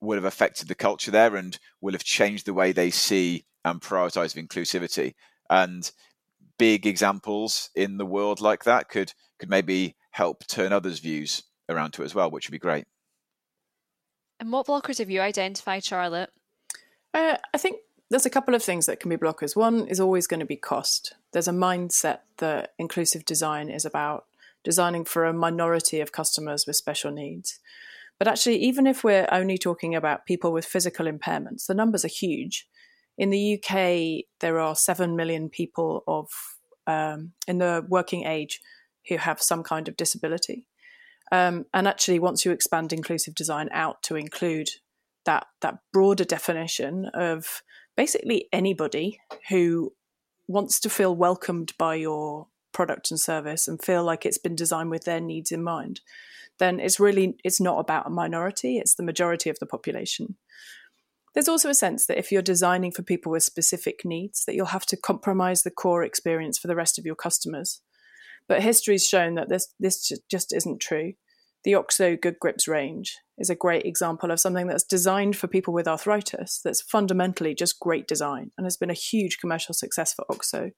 will 0.00 0.16
have 0.16 0.24
affected 0.24 0.68
the 0.68 0.74
culture 0.74 1.10
there 1.10 1.36
and 1.36 1.58
will 1.80 1.92
have 1.92 2.04
changed 2.04 2.46
the 2.46 2.54
way 2.54 2.70
they 2.70 2.90
see 2.90 3.46
and 3.64 3.80
prioritize 3.80 4.36
inclusivity. 4.36 5.14
And 5.48 5.90
big 6.58 6.86
examples 6.86 7.70
in 7.74 7.96
the 7.96 8.06
world 8.06 8.40
like 8.40 8.64
that 8.64 8.88
could 8.88 9.12
could 9.38 9.50
maybe 9.50 9.96
help 10.10 10.46
turn 10.46 10.72
others' 10.72 11.00
views 11.00 11.42
around 11.68 11.92
to 11.92 12.02
it 12.02 12.06
as 12.06 12.14
well, 12.14 12.30
which 12.30 12.48
would 12.48 12.52
be 12.52 12.58
great. 12.58 12.84
And 14.38 14.52
what 14.52 14.66
blockers 14.66 14.98
have 14.98 15.10
you 15.10 15.20
identified, 15.20 15.84
Charlotte? 15.84 16.30
Uh, 17.14 17.36
I 17.54 17.58
think 17.58 17.78
there's 18.10 18.26
a 18.26 18.30
couple 18.30 18.54
of 18.54 18.62
things 18.62 18.86
that 18.86 19.00
can 19.00 19.08
be 19.08 19.16
blockers. 19.16 19.56
One 19.56 19.86
is 19.88 19.98
always 19.98 20.26
going 20.26 20.40
to 20.40 20.46
be 20.46 20.56
cost. 20.56 21.14
There's 21.32 21.48
a 21.48 21.52
mindset 21.52 22.20
that 22.38 22.72
inclusive 22.78 23.24
design 23.24 23.70
is 23.70 23.84
about 23.84 24.26
designing 24.62 25.04
for 25.04 25.24
a 25.24 25.32
minority 25.32 26.00
of 26.00 26.12
customers 26.12 26.66
with 26.66 26.76
special 26.76 27.10
needs. 27.10 27.58
But 28.18 28.28
actually, 28.28 28.58
even 28.58 28.86
if 28.86 29.04
we're 29.04 29.28
only 29.30 29.58
talking 29.58 29.94
about 29.94 30.26
people 30.26 30.52
with 30.52 30.64
physical 30.64 31.06
impairments, 31.06 31.66
the 31.66 31.74
numbers 31.74 32.04
are 32.04 32.08
huge. 32.08 32.66
In 33.18 33.30
the 33.30 33.54
UK, 33.54 34.24
there 34.40 34.58
are 34.58 34.74
7 34.74 35.16
million 35.16 35.48
people 35.48 36.02
of 36.06 36.28
um, 36.86 37.32
in 37.46 37.58
the 37.58 37.84
working 37.88 38.24
age 38.24 38.60
who 39.08 39.16
have 39.16 39.40
some 39.42 39.62
kind 39.62 39.88
of 39.88 39.96
disability. 39.96 40.66
Um, 41.32 41.66
and 41.74 41.88
actually, 41.88 42.18
once 42.18 42.44
you 42.44 42.52
expand 42.52 42.92
inclusive 42.92 43.34
design 43.34 43.68
out 43.72 44.02
to 44.04 44.16
include 44.16 44.68
that 45.24 45.46
that 45.60 45.78
broader 45.92 46.24
definition 46.24 47.06
of 47.12 47.62
basically 47.96 48.48
anybody 48.52 49.18
who 49.48 49.92
wants 50.46 50.78
to 50.80 50.90
feel 50.90 51.16
welcomed 51.16 51.72
by 51.78 51.96
your 51.96 52.46
product 52.72 53.10
and 53.10 53.18
service 53.18 53.66
and 53.66 53.82
feel 53.82 54.04
like 54.04 54.24
it's 54.24 54.38
been 54.38 54.54
designed 54.54 54.90
with 54.90 55.04
their 55.04 55.20
needs 55.20 55.50
in 55.50 55.64
mind, 55.64 56.00
then 56.58 56.78
it's 56.78 57.00
really 57.00 57.36
it's 57.42 57.60
not 57.60 57.78
about 57.78 58.06
a 58.06 58.10
minority; 58.10 58.78
it's 58.78 58.94
the 58.94 59.02
majority 59.02 59.50
of 59.50 59.58
the 59.58 59.66
population. 59.66 60.36
There's 61.34 61.48
also 61.48 61.68
a 61.68 61.74
sense 61.74 62.06
that 62.06 62.18
if 62.18 62.32
you're 62.32 62.40
designing 62.40 62.92
for 62.92 63.02
people 63.02 63.30
with 63.30 63.42
specific 63.42 64.06
needs, 64.06 64.46
that 64.46 64.54
you'll 64.54 64.66
have 64.66 64.86
to 64.86 64.96
compromise 64.96 65.64
the 65.64 65.70
core 65.70 66.02
experience 66.02 66.56
for 66.56 66.66
the 66.66 66.76
rest 66.76 66.98
of 66.98 67.04
your 67.04 67.14
customers. 67.14 67.82
But 68.48 68.62
history's 68.62 69.06
shown 69.06 69.34
that 69.34 69.48
this 69.48 69.72
this 69.78 70.12
just 70.30 70.54
isn't 70.54 70.80
true. 70.80 71.14
The 71.64 71.74
OXO 71.74 72.16
Good 72.16 72.38
Grips 72.38 72.68
range 72.68 73.16
is 73.38 73.50
a 73.50 73.56
great 73.56 73.84
example 73.84 74.30
of 74.30 74.38
something 74.38 74.68
that's 74.68 74.84
designed 74.84 75.36
for 75.36 75.48
people 75.48 75.74
with 75.74 75.88
arthritis. 75.88 76.60
That's 76.62 76.80
fundamentally 76.80 77.56
just 77.56 77.80
great 77.80 78.06
design 78.06 78.52
and 78.56 78.64
has 78.64 78.76
been 78.76 78.90
a 78.90 78.94
huge 78.94 79.38
commercial 79.38 79.74
success 79.74 80.14
for 80.14 80.24
OXO. 80.30 80.70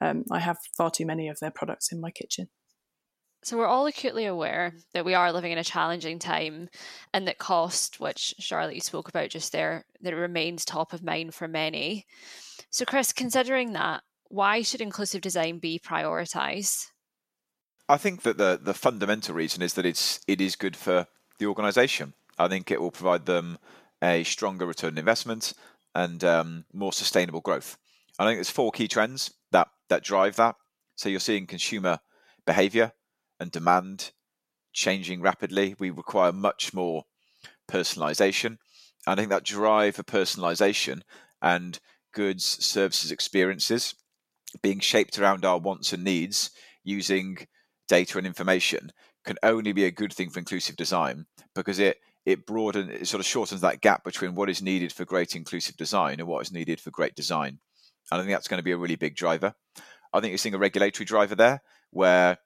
Um, 0.00 0.24
I 0.32 0.40
have 0.40 0.58
far 0.76 0.90
too 0.90 1.06
many 1.06 1.28
of 1.28 1.38
their 1.38 1.52
products 1.52 1.92
in 1.92 2.00
my 2.00 2.10
kitchen. 2.10 2.48
So, 3.44 3.56
we're 3.56 3.66
all 3.66 3.86
acutely 3.86 4.26
aware 4.26 4.74
that 4.94 5.04
we 5.04 5.14
are 5.14 5.32
living 5.32 5.52
in 5.52 5.58
a 5.58 5.64
challenging 5.64 6.18
time 6.20 6.68
and 7.12 7.26
that 7.26 7.38
cost, 7.38 7.98
which 7.98 8.34
Charlotte 8.38 8.74
you 8.74 8.80
spoke 8.80 9.08
about 9.08 9.30
just 9.30 9.52
there, 9.52 9.84
that 10.00 10.14
remains 10.14 10.64
top 10.64 10.92
of 10.92 11.02
mind 11.02 11.34
for 11.34 11.48
many. 11.48 12.06
So, 12.70 12.84
Chris, 12.84 13.12
considering 13.12 13.72
that, 13.72 14.02
why 14.28 14.62
should 14.62 14.80
inclusive 14.80 15.22
design 15.22 15.58
be 15.58 15.80
prioritised? 15.80 16.91
I 17.88 17.96
think 17.96 18.22
that 18.22 18.38
the 18.38 18.58
the 18.62 18.74
fundamental 18.74 19.34
reason 19.34 19.62
is 19.62 19.74
that 19.74 19.86
it's 19.86 20.20
it 20.26 20.40
is 20.40 20.56
good 20.56 20.76
for 20.76 21.06
the 21.38 21.46
organisation. 21.46 22.14
I 22.38 22.48
think 22.48 22.70
it 22.70 22.80
will 22.80 22.90
provide 22.90 23.26
them 23.26 23.58
a 24.02 24.24
stronger 24.24 24.66
return 24.66 24.94
on 24.94 24.98
investment 24.98 25.52
and 25.94 26.24
um, 26.24 26.64
more 26.72 26.92
sustainable 26.92 27.40
growth. 27.40 27.78
I 28.18 28.24
think 28.24 28.38
there's 28.38 28.50
four 28.50 28.72
key 28.72 28.88
trends 28.88 29.32
that 29.50 29.68
that 29.88 30.04
drive 30.04 30.36
that. 30.36 30.56
So 30.96 31.08
you're 31.08 31.20
seeing 31.20 31.46
consumer 31.46 31.98
behaviour 32.46 32.92
and 33.40 33.50
demand 33.50 34.12
changing 34.72 35.20
rapidly. 35.20 35.74
We 35.78 35.90
require 35.90 36.32
much 36.32 36.72
more 36.72 37.04
personalisation. 37.68 38.58
I 39.06 39.14
think 39.14 39.30
that 39.30 39.44
drive 39.44 39.96
for 39.96 40.02
personalisation 40.02 41.02
and 41.40 41.78
goods, 42.12 42.44
services, 42.44 43.10
experiences 43.10 43.94
being 44.60 44.80
shaped 44.80 45.18
around 45.18 45.44
our 45.44 45.58
wants 45.58 45.92
and 45.92 46.04
needs 46.04 46.50
using 46.84 47.46
data 47.92 48.16
and 48.16 48.26
information 48.26 48.90
can 49.22 49.36
only 49.42 49.70
be 49.70 49.84
a 49.84 49.90
good 49.90 50.14
thing 50.14 50.30
for 50.30 50.38
inclusive 50.38 50.76
design 50.76 51.26
because 51.54 51.78
it 51.78 51.98
it 52.24 52.46
broadens 52.46 52.90
it 52.90 53.06
sort 53.06 53.20
of 53.20 53.26
shortens 53.26 53.60
that 53.60 53.82
gap 53.82 54.02
between 54.02 54.34
what 54.34 54.48
is 54.48 54.62
needed 54.62 54.90
for 54.90 55.04
great 55.04 55.36
inclusive 55.36 55.76
design 55.76 56.18
and 56.18 56.26
what 56.26 56.40
is 56.40 56.50
needed 56.50 56.80
for 56.80 56.90
great 56.90 57.14
design. 57.14 57.58
And 58.10 58.18
I 58.18 58.24
think 58.24 58.34
that's 58.34 58.48
going 58.48 58.60
to 58.60 58.64
be 58.64 58.72
a 58.72 58.78
really 58.78 58.96
big 58.96 59.14
driver. 59.14 59.54
I 60.10 60.20
think 60.20 60.30
you're 60.30 60.38
seeing 60.38 60.54
a 60.54 60.58
regulatory 60.58 61.04
driver 61.04 61.34
there 61.34 61.60
where 61.90 62.38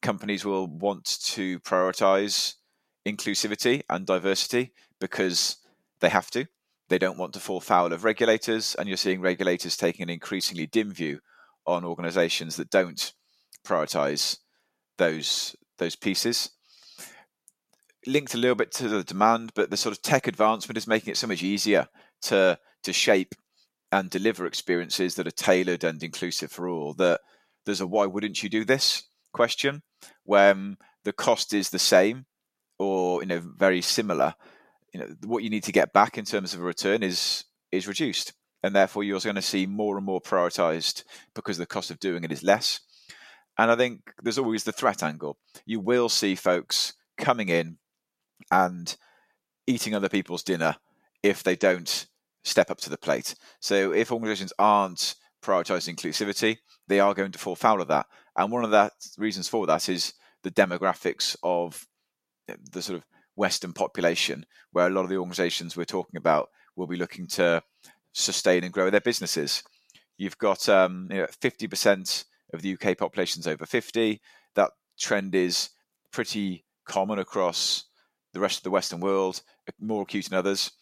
companies 0.00 0.42
will 0.42 0.68
want 0.68 1.04
to 1.34 1.60
prioritize 1.60 2.54
inclusivity 3.06 3.82
and 3.90 4.06
diversity 4.06 4.72
because 5.02 5.58
they 6.00 6.08
have 6.08 6.30
to. 6.30 6.46
They 6.88 6.98
don't 6.98 7.18
want 7.18 7.34
to 7.34 7.40
fall 7.40 7.60
foul 7.60 7.92
of 7.92 8.04
regulators, 8.04 8.74
and 8.74 8.88
you're 8.88 8.96
seeing 8.96 9.20
regulators 9.20 9.76
taking 9.76 10.04
an 10.04 10.10
increasingly 10.10 10.66
dim 10.66 10.92
view 10.92 11.20
on 11.66 11.84
organizations 11.84 12.56
that 12.56 12.70
don't 12.70 13.12
prioritize 13.66 14.38
those 14.98 15.56
those 15.78 15.96
pieces. 15.96 16.50
Linked 18.06 18.34
a 18.34 18.38
little 18.38 18.54
bit 18.54 18.70
to 18.72 18.88
the 18.88 19.02
demand, 19.02 19.52
but 19.54 19.70
the 19.70 19.76
sort 19.76 19.96
of 19.96 20.02
tech 20.02 20.26
advancement 20.26 20.76
is 20.76 20.86
making 20.86 21.12
it 21.12 21.16
so 21.16 21.26
much 21.26 21.42
easier 21.42 21.88
to 22.22 22.58
to 22.82 22.92
shape 22.92 23.34
and 23.90 24.10
deliver 24.10 24.46
experiences 24.46 25.14
that 25.14 25.26
are 25.26 25.32
tailored 25.32 25.84
and 25.84 26.02
inclusive 26.02 26.50
for 26.50 26.68
all. 26.68 26.94
That 26.94 27.20
there's 27.64 27.80
a 27.80 27.86
why 27.86 28.06
wouldn't 28.06 28.42
you 28.42 28.48
do 28.48 28.64
this 28.64 29.04
question 29.32 29.82
when 30.24 30.76
the 31.04 31.12
cost 31.12 31.52
is 31.52 31.70
the 31.70 31.78
same 31.78 32.26
or 32.78 33.22
you 33.22 33.26
know 33.26 33.42
very 33.56 33.80
similar. 33.80 34.34
You 34.92 35.00
know 35.00 35.08
what 35.24 35.42
you 35.42 35.50
need 35.50 35.64
to 35.64 35.72
get 35.72 35.92
back 35.92 36.18
in 36.18 36.24
terms 36.24 36.54
of 36.54 36.60
a 36.60 36.64
return 36.64 37.02
is 37.02 37.44
is 37.72 37.88
reduced, 37.88 38.32
and 38.62 38.74
therefore 38.74 39.04
you're 39.04 39.16
also 39.16 39.28
going 39.28 39.36
to 39.36 39.42
see 39.42 39.66
more 39.66 39.96
and 39.96 40.06
more 40.06 40.20
prioritized 40.20 41.04
because 41.34 41.58
the 41.58 41.66
cost 41.66 41.90
of 41.90 42.00
doing 42.00 42.24
it 42.24 42.32
is 42.32 42.42
less. 42.42 42.80
And 43.58 43.70
I 43.70 43.76
think 43.76 44.00
there's 44.22 44.38
always 44.38 44.64
the 44.64 44.72
threat 44.72 45.02
angle. 45.02 45.38
You 45.64 45.80
will 45.80 46.08
see 46.08 46.34
folks 46.34 46.94
coming 47.18 47.48
in 47.48 47.78
and 48.50 48.96
eating 49.66 49.94
other 49.94 50.08
people's 50.08 50.42
dinner 50.42 50.76
if 51.22 51.42
they 51.42 51.56
don't 51.56 52.06
step 52.42 52.70
up 52.70 52.78
to 52.78 52.90
the 52.90 52.98
plate. 52.98 53.34
So 53.60 53.92
if 53.92 54.12
organizations 54.12 54.52
aren't 54.58 55.14
prioritizing 55.42 55.96
inclusivity, 55.96 56.58
they 56.88 57.00
are 57.00 57.14
going 57.14 57.32
to 57.32 57.38
fall 57.38 57.56
foul 57.56 57.80
of 57.80 57.88
that. 57.88 58.06
And 58.36 58.50
one 58.50 58.64
of 58.64 58.70
the 58.70 58.90
reasons 59.16 59.48
for 59.48 59.66
that 59.66 59.88
is 59.88 60.14
the 60.42 60.50
demographics 60.50 61.36
of 61.42 61.86
the 62.72 62.82
sort 62.82 62.98
of 62.98 63.04
Western 63.36 63.72
population, 63.72 64.44
where 64.72 64.86
a 64.86 64.90
lot 64.90 65.04
of 65.04 65.08
the 65.08 65.16
organizations 65.16 65.76
we're 65.76 65.84
talking 65.84 66.16
about 66.16 66.50
will 66.76 66.86
be 66.86 66.96
looking 66.96 67.26
to 67.26 67.62
sustain 68.12 68.64
and 68.64 68.72
grow 68.72 68.90
their 68.90 69.00
businesses. 69.00 69.62
You've 70.16 70.38
got 70.38 70.68
um, 70.68 71.08
you 71.10 71.18
know, 71.18 71.26
50% 71.26 72.24
of 72.52 72.62
the 72.62 72.74
UK 72.74 72.96
population 72.96 73.40
is 73.40 73.46
over 73.46 73.66
50. 73.66 74.20
That 74.54 74.70
trend 74.98 75.34
is 75.34 75.70
pretty 76.12 76.64
common 76.86 77.18
across 77.18 77.84
the 78.32 78.40
rest 78.40 78.58
of 78.58 78.62
the 78.64 78.70
Western 78.70 79.00
world, 79.00 79.42
more 79.80 80.02
acute 80.02 80.28
in 80.28 80.34
others. 80.34 80.72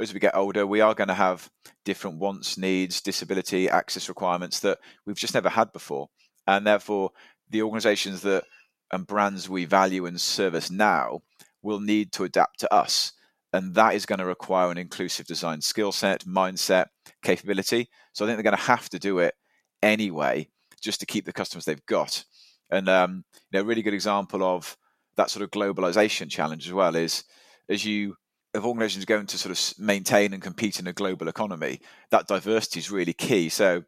As 0.00 0.12
we 0.12 0.20
get 0.20 0.34
older, 0.34 0.66
we 0.66 0.80
are 0.80 0.94
going 0.94 1.08
to 1.08 1.14
have 1.14 1.50
different 1.84 2.18
wants, 2.18 2.58
needs, 2.58 3.00
disability, 3.00 3.68
access 3.68 4.08
requirements 4.08 4.60
that 4.60 4.78
we've 5.06 5.16
just 5.16 5.34
never 5.34 5.48
had 5.48 5.72
before. 5.72 6.08
And 6.46 6.66
therefore, 6.66 7.10
the 7.48 7.62
organizations 7.62 8.22
that 8.22 8.44
and 8.92 9.06
brands 9.06 9.48
we 9.48 9.64
value 9.64 10.06
and 10.06 10.20
service 10.20 10.70
now 10.70 11.22
will 11.62 11.80
need 11.80 12.12
to 12.12 12.24
adapt 12.24 12.60
to 12.60 12.72
us. 12.72 13.12
And 13.52 13.74
that 13.74 13.94
is 13.94 14.06
going 14.06 14.18
to 14.18 14.24
require 14.24 14.70
an 14.70 14.78
inclusive 14.78 15.26
design 15.26 15.60
skill 15.60 15.92
set, 15.92 16.24
mindset, 16.24 16.86
capability. 17.22 17.88
So 18.12 18.24
I 18.24 18.28
think 18.28 18.36
they're 18.36 18.50
going 18.50 18.56
to 18.56 18.62
have 18.64 18.88
to 18.90 18.98
do 18.98 19.20
it 19.20 19.34
anyway 19.82 20.48
just 20.84 21.00
to 21.00 21.06
keep 21.06 21.24
the 21.24 21.32
customers 21.32 21.64
they've 21.64 21.86
got. 21.86 22.24
And 22.70 22.88
um, 22.88 23.24
you 23.50 23.58
know, 23.58 23.62
a 23.62 23.64
really 23.64 23.82
good 23.82 23.94
example 23.94 24.42
of 24.42 24.76
that 25.16 25.30
sort 25.30 25.42
of 25.42 25.50
globalization 25.50 26.30
challenge 26.30 26.66
as 26.66 26.72
well 26.72 26.96
is 26.96 27.24
as 27.68 27.84
you 27.84 28.16
if 28.54 28.64
organizations 28.64 29.04
going 29.04 29.26
to 29.26 29.38
sort 29.38 29.56
of 29.56 29.78
maintain 29.78 30.32
and 30.32 30.42
compete 30.42 30.78
in 30.78 30.86
a 30.86 30.92
global 30.92 31.26
economy, 31.26 31.80
that 32.10 32.28
diversity 32.28 32.78
is 32.78 32.90
really 32.90 33.12
key. 33.12 33.48
So 33.48 33.82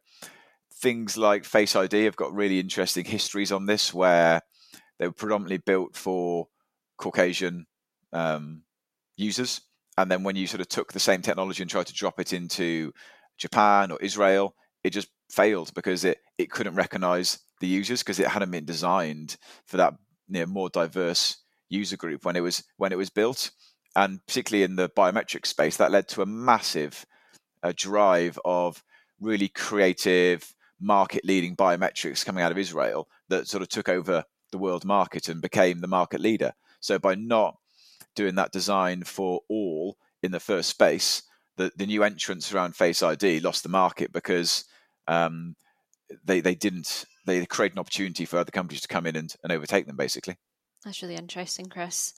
things 0.75 1.17
like 1.17 1.45
Face 1.45 1.77
ID 1.77 2.05
have 2.05 2.17
got 2.17 2.35
really 2.35 2.59
interesting 2.59 3.05
histories 3.05 3.53
on 3.53 3.67
this, 3.67 3.95
where 3.95 4.41
they 4.99 5.07
were 5.07 5.13
predominantly 5.13 5.59
built 5.59 5.97
for 5.97 6.49
Caucasian 6.99 7.67
um, 8.13 8.63
users, 9.17 9.61
and 9.97 10.11
then 10.11 10.25
when 10.25 10.35
you 10.35 10.49
sort 10.49 10.61
of 10.61 10.69
took 10.69 10.93
the 10.93 11.01
same 11.01 11.23
technology 11.23 11.63
and 11.63 11.71
tried 11.71 11.87
to 11.87 11.95
drop 11.95 12.19
it 12.19 12.33
into 12.33 12.93
Japan 13.39 13.93
or 13.93 13.99
Israel, 14.01 14.55
it 14.83 14.91
just 14.91 15.09
failed 15.31 15.73
because 15.75 16.05
it 16.05 16.19
it 16.39 16.51
couldn't 16.51 16.75
recognize 16.75 17.39
the 17.61 17.67
users 17.67 18.03
because 18.03 18.21
it 18.21 18.29
hadn't 18.29 18.51
been 18.51 18.65
designed 18.65 19.37
for 19.67 19.77
that 19.79 19.95
you 20.29 20.41
know, 20.41 20.47
more 20.47 20.69
diverse 20.69 21.39
user 21.69 21.97
group 21.97 22.25
when 22.25 22.37
it 22.37 22.41
was 22.41 22.63
when 22.77 22.93
it 22.93 22.99
was 22.99 23.11
built. 23.11 23.51
And 23.95 24.25
particularly 24.27 24.65
in 24.65 24.77
the 24.77 24.91
biometric 24.91 25.47
space 25.47 25.79
that 25.79 25.91
led 25.91 26.07
to 26.09 26.23
a 26.23 26.27
massive 26.27 27.07
uh, 27.63 27.73
drive 27.75 28.39
of 28.45 28.83
really 29.21 29.49
creative 29.49 30.55
market 30.79 31.25
leading 31.25 31.57
biometrics 31.57 32.25
coming 32.25 32.45
out 32.45 32.53
of 32.53 32.59
Israel 32.59 33.09
that 33.29 33.49
sort 33.49 33.63
of 33.63 33.71
took 33.71 33.89
over 33.89 34.25
the 34.53 34.59
world 34.59 34.85
market 34.85 35.31
and 35.31 35.41
became 35.41 35.81
the 35.81 35.89
market 35.89 36.21
leader. 36.21 36.53
So 36.81 36.99
by 36.99 37.15
not 37.15 37.57
doing 38.15 38.35
that 38.35 38.53
design 38.53 39.03
for 39.05 39.41
all 39.49 39.97
in 40.23 40.31
the 40.31 40.41
first 40.41 40.69
space 40.69 41.23
the, 41.57 41.73
the 41.77 41.87
new 41.87 42.03
entrants 42.03 42.53
around 42.53 42.77
face 42.77 43.03
id 43.03 43.41
lost 43.41 43.63
the 43.63 43.69
market 43.69 44.13
because 44.13 44.65
um, 45.09 45.57
they 46.25 46.41
they 46.41 46.55
didn't 46.55 47.05
they 47.27 47.45
create 47.47 47.73
an 47.73 47.79
opportunity 47.79 48.25
for 48.25 48.39
other 48.39 48.51
companies 48.51 48.81
to 48.83 48.89
come 48.89 49.07
in 49.07 49.17
and, 49.17 49.35
and 49.43 49.53
overtake 49.53 49.87
them 49.87 49.97
basically 49.97 50.37
that's 50.85 51.03
really 51.03 51.17
interesting 51.17 51.67
chris 51.67 52.15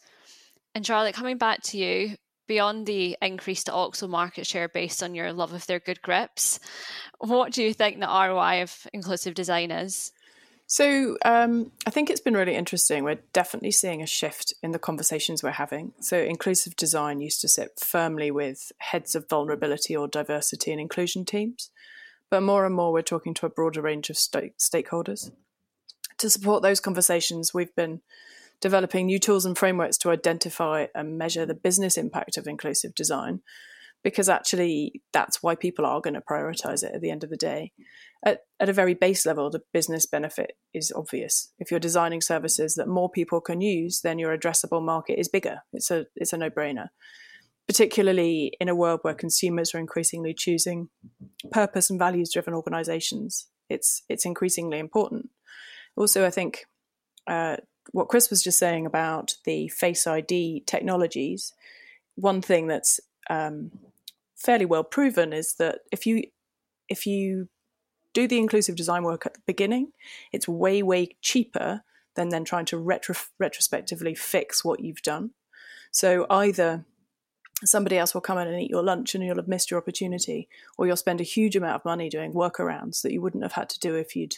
and 0.75 0.87
charlotte 0.87 1.15
coming 1.15 1.39
back 1.39 1.63
to 1.63 1.79
you 1.79 2.17
beyond 2.47 2.87
the 2.87 3.17
increased 3.21 3.69
OXO 3.69 4.09
market 4.09 4.47
share 4.47 4.69
based 4.69 5.03
on 5.03 5.15
your 5.15 5.33
love 5.33 5.53
of 5.53 5.67
their 5.67 5.81
good 5.81 6.01
grips 6.03 6.59
what 7.19 7.53
do 7.53 7.63
you 7.63 7.75
think 7.75 8.01
the 8.01 8.07
roi 8.07 8.63
of 8.63 8.87
inclusive 8.93 9.35
design 9.35 9.71
is 9.71 10.13
so 10.71 11.17
um, 11.25 11.73
I 11.87 11.91
think 11.91 12.11
it's 12.11 12.21
been 12.21 12.37
really 12.37 12.55
interesting. 12.55 13.03
We're 13.03 13.21
definitely 13.33 13.71
seeing 13.71 14.03
a 14.03 14.07
shift 14.07 14.53
in 14.63 14.73
the 14.73 14.79
conversations 14.79 15.43
we're 15.43 15.53
having. 15.53 15.95
So 16.01 16.19
inclusive 16.19 16.77
design 16.77 17.23
used 17.23 17.41
to 17.41 17.49
sit 17.49 17.81
firmly 17.81 18.31
with 18.31 18.71
heads 18.77 19.15
of 19.15 19.31
vulnerability 19.31 19.97
or 19.97 20.07
diversity 20.07 20.71
and 20.71 20.79
inclusion 20.79 21.25
teams. 21.25 21.71
But 22.31 22.43
more 22.43 22.67
and 22.67 22.75
more, 22.75 22.93
we're 22.93 23.03
talking 23.03 23.35
to 23.35 23.47
a 23.47 23.51
broader 23.51 23.81
range 23.83 24.11
of 24.11 24.17
stakeholders. 24.17 25.31
To 26.19 26.29
support 26.29 26.63
those 26.63 26.81
conversations, 26.81 27.55
we've 27.55 27.75
been 27.75 28.01
developing 28.61 29.07
new 29.07 29.19
tools 29.19 29.47
and 29.47 29.57
frameworks 29.57 29.97
to 29.99 30.11
identify 30.11 30.87
and 30.95 31.17
measure 31.17 31.47
the 31.47 31.55
business 31.55 31.97
impact 31.97 32.37
of 32.37 32.47
inclusive 32.47 32.95
design, 32.95 33.41
because 34.03 34.29
actually, 34.29 35.03
that's 35.13 35.43
why 35.43 35.55
people 35.55 35.87
are 35.87 36.01
going 36.01 36.15
to 36.15 36.21
prioritize 36.21 36.83
it 36.83 36.95
at 36.95 37.01
the 37.01 37.11
end 37.11 37.25
of 37.25 37.31
the 37.31 37.37
day. 37.37 37.73
At, 38.25 38.41
at 38.59 38.69
a 38.69 38.73
very 38.73 38.95
base 38.95 39.25
level, 39.25 39.49
the 39.49 39.63
business 39.73 40.07
benefit 40.07 40.53
is 40.75 40.93
obvious. 40.95 41.53
If 41.59 41.71
you're 41.71 41.81
designing 41.81 42.21
services 42.21 42.75
that 42.75 42.89
more 42.89 43.09
people 43.09 43.41
can 43.41 43.61
use, 43.61 44.01
then 44.01 44.19
your 44.19 44.37
addressable 44.37 44.85
market 44.85 45.19
is 45.19 45.29
bigger. 45.29 45.63
It's 45.73 45.91
a 45.91 46.07
it's 46.17 46.33
a 46.33 46.37
no 46.37 46.51
brainer 46.51 46.89
particularly 47.69 48.55
in 48.61 48.69
a 48.69 48.75
world 48.75 49.01
where 49.03 49.15
consumers 49.15 49.75
are 49.75 49.79
increasingly 49.79 50.35
choosing 50.35 50.89
purpose 51.53 51.91
and 51.91 51.99
values 51.99 52.33
driven 52.33 52.55
organizations. 52.55 53.47
It's 53.69 54.03
it's 54.09 54.25
increasingly 54.25 54.79
important. 54.79 55.29
Also, 55.95 56.27
I 56.27 56.31
think 56.31 56.65
uh, 57.27 57.59
what 57.93 58.09
Chris 58.09 58.31
was 58.31 58.43
just 58.43 58.59
saying 58.59 58.87
about 58.87 59.35
the 59.45 59.69
Face 59.69 60.07
ID 60.07 60.65
technologies. 60.67 61.53
One 62.15 62.41
thing 62.41 62.67
that's 62.67 63.01
um, 63.29 63.71
fairly 64.35 64.65
well 64.65 64.85
proven 64.85 65.33
is 65.33 65.55
that 65.55 65.81
if 65.93 66.07
you 66.07 66.25
if 66.89 67.07
you 67.07 67.49
do 68.15 68.27
the 68.27 68.39
inclusive 68.39 68.77
design 68.77 69.03
work 69.03 69.27
at 69.27 69.35
the 69.35 69.43
beginning, 69.47 69.93
it's 70.33 70.49
way 70.49 70.83
way 70.83 71.17
cheaper 71.21 71.83
than 72.17 72.31
then 72.31 72.45
trying 72.45 72.65
to 72.65 72.79
retro- 72.79 73.15
retrospectively 73.39 74.15
fix 74.15 74.65
what 74.65 74.81
you've 74.81 75.03
done. 75.03 75.31
So 75.91 76.27
either 76.31 76.87
somebody 77.65 77.99
else 77.99 78.15
will 78.15 78.21
come 78.21 78.39
in 78.39 78.49
and 78.49 78.61
eat 78.61 78.71
your 78.71 78.83
lunch 78.83 79.15
and 79.15 79.25
you'll 79.25 79.37
have 79.37 79.49
missed 79.49 79.71
your 79.71 79.81
opportunity, 79.81 80.49
or 80.77 80.87
you'll 80.87 80.97
spend 80.97 81.21
a 81.21 81.25
huge 81.25 81.57
amount 81.57 81.77
of 81.77 81.85
money 81.85 82.09
doing 82.09 82.33
workarounds 82.33 83.03
that 83.03 83.13
you 83.13 83.21
wouldn't 83.21 83.43
have 83.43 83.53
had 83.53 83.69
to 83.71 83.81
do 83.81 83.95
if 83.95 84.15
you'd 84.15 84.37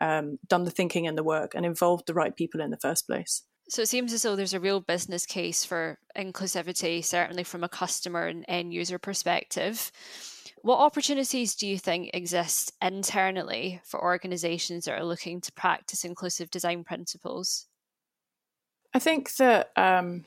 um, 0.00 0.38
done 0.46 0.64
the 0.64 0.70
thinking 0.70 1.06
and 1.06 1.18
the 1.18 1.24
work 1.24 1.54
and 1.54 1.66
involved 1.66 2.06
the 2.06 2.14
right 2.14 2.34
people 2.34 2.60
in 2.60 2.70
the 2.70 2.76
first 2.76 3.06
place. 3.06 3.42
So 3.68 3.82
it 3.82 3.88
seems 3.88 4.12
as 4.12 4.22
though 4.22 4.34
there's 4.34 4.54
a 4.54 4.60
real 4.60 4.80
business 4.80 5.26
case 5.26 5.64
for 5.64 5.98
inclusivity, 6.16 7.04
certainly 7.04 7.44
from 7.44 7.62
a 7.62 7.68
customer 7.68 8.26
and 8.26 8.44
end 8.48 8.74
user 8.74 8.98
perspective. 8.98 9.92
What 10.62 10.78
opportunities 10.78 11.54
do 11.54 11.66
you 11.66 11.78
think 11.78 12.10
exist 12.12 12.72
internally 12.82 13.80
for 13.84 14.02
organizations 14.02 14.84
that 14.84 14.98
are 14.98 15.04
looking 15.04 15.40
to 15.42 15.52
practice 15.52 16.04
inclusive 16.04 16.50
design 16.50 16.84
principles? 16.84 17.66
I 18.92 18.98
think 18.98 19.36
that 19.36 19.70
um, 19.76 20.24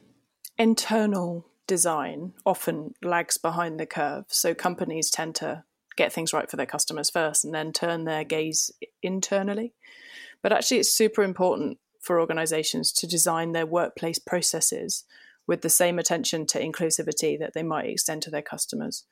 internal 0.58 1.46
design 1.68 2.34
often 2.46 2.94
lags 3.02 3.38
behind 3.38 3.80
the 3.80 3.86
curve. 3.86 4.26
So 4.30 4.54
companies 4.54 5.10
tend 5.10 5.36
to 5.36 5.64
get 5.96 6.12
things 6.12 6.34
right 6.34 6.50
for 6.50 6.58
their 6.58 6.66
customers 6.66 7.10
first 7.10 7.46
and 7.46 7.54
then 7.54 7.72
turn 7.72 8.04
their 8.04 8.24
gaze 8.24 8.72
internally. 9.02 9.74
But 10.42 10.52
actually, 10.52 10.80
it's 10.80 10.94
super 10.94 11.24
important 11.24 11.78
for 12.02 12.20
organizations 12.20 12.92
to 12.92 13.08
design 13.08 13.54
their 13.54 13.66
workplace 13.66 14.20
processes 14.20 15.06
with 15.48 15.62
the 15.62 15.70
same 15.70 16.00
attention 16.00 16.46
to 16.48 16.62
inclusivity 16.62 17.38
that 17.40 17.54
they 17.54 17.64
might 17.64 17.90
extend 17.90 18.22
to 18.24 18.32
their 18.32 18.42
customers. 18.42 19.06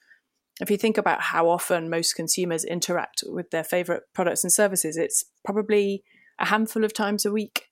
If 0.60 0.70
you 0.70 0.78
think 0.78 0.98
about 0.98 1.22
how 1.22 1.50
often 1.50 1.90
most 1.90 2.14
consumers 2.14 2.66
interact 2.66 3.24
with 3.26 3.52
their 3.52 3.64
favorite 3.64 4.04
products 4.14 4.44
and 4.44 4.52
services, 4.52 4.98
it's 4.98 5.26
probably 5.46 6.04
a 6.40 6.48
handful 6.48 6.84
of 6.84 6.94
times 6.94 7.26
a 7.26 7.32
week 7.32 7.68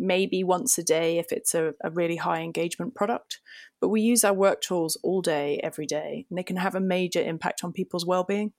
maybe 0.00 0.42
once 0.42 0.78
a 0.78 0.82
day 0.82 1.18
if 1.18 1.30
it's 1.30 1.54
a, 1.54 1.74
a, 1.84 1.90
really 1.90 2.16
high 2.16 2.40
engagement 2.40 2.94
product. 2.94 3.40
But 3.80 3.88
we 3.88 4.00
use 4.00 4.24
our 4.24 4.32
work 4.32 4.60
tools 4.62 4.98
all 5.02 5.20
day, 5.20 5.60
every 5.62 5.86
day, 5.86 6.26
and 6.28 6.38
they 6.38 6.42
can 6.42 6.56
have 6.56 6.74
a 6.74 6.80
major 6.80 7.22
impact 7.22 7.62
on 7.62 7.72
people's 7.72 8.06
well-being. 8.06 8.52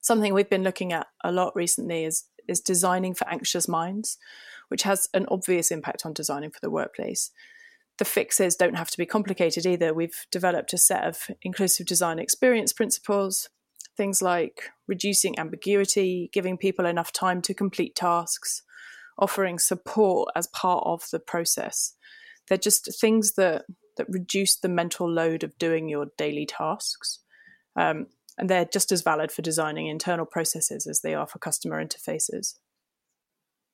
Something 0.00 0.34
we've 0.34 0.50
been 0.50 0.62
looking 0.62 0.92
at 0.92 1.06
a 1.24 1.32
lot 1.32 1.56
recently 1.56 2.04
is 2.04 2.24
is 2.46 2.60
designing 2.60 3.14
for 3.14 3.28
anxious 3.28 3.68
minds, 3.68 4.16
which 4.68 4.82
has 4.82 5.08
an 5.12 5.26
obvious 5.30 5.70
impact 5.70 6.06
on 6.06 6.14
designing 6.14 6.50
for 6.50 6.60
the 6.62 6.70
workplace. 6.70 7.30
The 7.98 8.06
fixes 8.06 8.56
don't 8.56 8.76
have 8.76 8.90
to 8.90 8.96
be 8.96 9.04
complicated 9.04 9.66
either. 9.66 9.92
We've 9.92 10.26
developed 10.30 10.72
a 10.72 10.78
set 10.78 11.04
of 11.04 11.30
inclusive 11.42 11.86
design 11.86 12.18
experience 12.18 12.72
principles, 12.72 13.50
things 13.96 14.22
like 14.22 14.70
reducing 14.86 15.38
ambiguity, 15.38 16.30
giving 16.32 16.56
people 16.56 16.86
enough 16.86 17.12
time 17.12 17.42
to 17.42 17.52
complete 17.52 17.94
tasks, 17.94 18.62
offering 19.18 19.58
support 19.58 20.30
as 20.36 20.46
part 20.48 20.84
of 20.86 21.04
the 21.10 21.18
process. 21.18 21.94
They're 22.48 22.58
just 22.58 23.00
things 23.00 23.34
that 23.34 23.64
that 23.96 24.06
reduce 24.08 24.56
the 24.56 24.68
mental 24.68 25.10
load 25.10 25.42
of 25.42 25.58
doing 25.58 25.88
your 25.88 26.06
daily 26.16 26.46
tasks. 26.46 27.18
Um, 27.76 28.06
and 28.38 28.48
they're 28.48 28.64
just 28.64 28.92
as 28.92 29.02
valid 29.02 29.32
for 29.32 29.42
designing 29.42 29.88
internal 29.88 30.24
processes 30.24 30.86
as 30.86 31.00
they 31.00 31.14
are 31.14 31.26
for 31.26 31.40
customer 31.40 31.84
interfaces. 31.84 32.54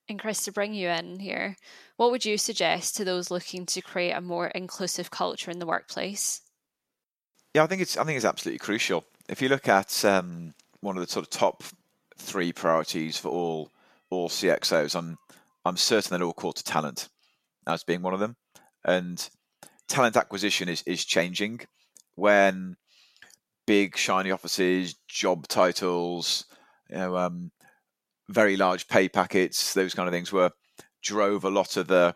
And 0.09 0.19
Chris, 0.19 0.45
to 0.45 0.53
bring 0.53 0.75
you 0.75 0.89
in 0.89 1.21
here, 1.21 1.57
what 1.97 2.11
would 2.11 2.25
you 2.25 2.37
suggest 2.37 2.97
to 2.97 3.05
those 3.05 3.31
looking 3.31 3.65
to 3.67 3.81
create 3.81 4.13
a 4.13 4.21
more 4.21 4.49
inclusive 4.49 5.11
culture 5.11 5.51
in 5.51 5.59
the 5.59 5.67
workplace? 5.67 6.43
Yeah, 7.55 7.63
I 7.63 7.67
think 7.67 7.81
it's 7.81 7.97
I 7.97 8.05
think 8.05 8.17
it's 8.17 8.25
absolutely 8.25 8.59
crucial. 8.59 9.05
If 9.29 9.41
you 9.41 9.49
look 9.49 9.69
at 9.69 10.05
um, 10.05 10.55
one 10.81 10.97
of 10.97 11.07
the 11.07 11.11
sort 11.11 11.25
of 11.25 11.31
top 11.31 11.63
three 12.19 12.53
priorities 12.53 13.17
for 13.17 13.29
all 13.29 13.71
all 14.11 14.29
CXOs, 14.29 14.97
I'm 14.97 15.17
I'm 15.65 15.77
certain 15.77 16.19
they're 16.19 16.27
all 16.27 16.35
called 16.35 16.57
to 16.57 16.65
talent 16.65 17.09
as 17.67 17.85
being 17.85 18.03
one 18.03 18.15
of 18.15 18.21
them. 18.21 18.37
And 18.85 19.27
talent 19.89 20.17
acquisition 20.17 20.69
is, 20.69 20.83
is 20.87 21.05
changing 21.05 21.61
when 22.17 22.77
big 23.67 23.97
shiny 23.97 24.31
offices, 24.31 24.95
job 25.09 25.49
titles, 25.49 26.45
you 26.91 26.97
know, 26.97 27.17
um, 27.17 27.51
very 28.29 28.57
large 28.57 28.89
pay 28.89 29.09
packets, 29.09 29.75
those 29.75 29.95
kind 29.95 30.09
of 30.09 30.13
things 30.13 30.33
were 30.33 30.51
drove 31.03 31.45
a 31.45 31.51
lot 31.51 31.77
of 31.77 31.87
the 31.87 32.15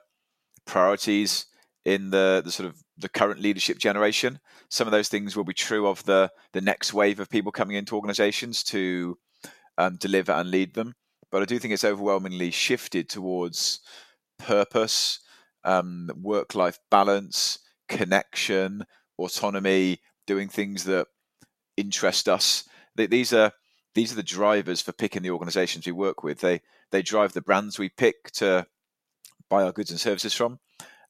priorities 0.66 1.46
in 1.84 2.10
the, 2.10 2.42
the 2.44 2.50
sort 2.50 2.68
of 2.68 2.76
the 2.96 3.08
current 3.08 3.40
leadership 3.40 3.78
generation. 3.78 4.38
Some 4.70 4.86
of 4.86 4.92
those 4.92 5.08
things 5.08 5.36
will 5.36 5.44
be 5.44 5.54
true 5.54 5.86
of 5.86 6.04
the 6.04 6.30
the 6.52 6.60
next 6.60 6.92
wave 6.92 7.20
of 7.20 7.30
people 7.30 7.52
coming 7.52 7.76
into 7.76 7.94
organizations 7.94 8.62
to 8.64 9.18
um, 9.78 9.96
deliver 9.96 10.32
and 10.32 10.50
lead 10.50 10.74
them 10.74 10.94
but 11.30 11.42
I 11.42 11.44
do 11.44 11.58
think 11.58 11.74
it's 11.74 11.84
overwhelmingly 11.84 12.50
shifted 12.50 13.08
towards 13.08 13.80
purpose, 14.38 15.20
um, 15.64 16.10
work 16.20 16.54
life 16.54 16.78
balance, 16.90 17.58
connection, 17.88 18.84
autonomy, 19.18 20.00
doing 20.26 20.48
things 20.48 20.84
that 20.84 21.06
interest 21.76 22.28
us. 22.28 22.64
These 22.96 23.32
are 23.32 23.52
these 23.94 24.12
are 24.12 24.16
the 24.16 24.22
drivers 24.22 24.80
for 24.80 24.92
picking 24.92 25.22
the 25.22 25.30
organizations 25.30 25.86
we 25.86 25.92
work 25.92 26.22
with. 26.22 26.40
They 26.40 26.60
they 26.90 27.02
drive 27.02 27.32
the 27.32 27.42
brands 27.42 27.78
we 27.78 27.88
pick 27.88 28.30
to 28.32 28.66
buy 29.48 29.62
our 29.62 29.72
goods 29.72 29.90
and 29.90 30.00
services 30.00 30.34
from, 30.34 30.58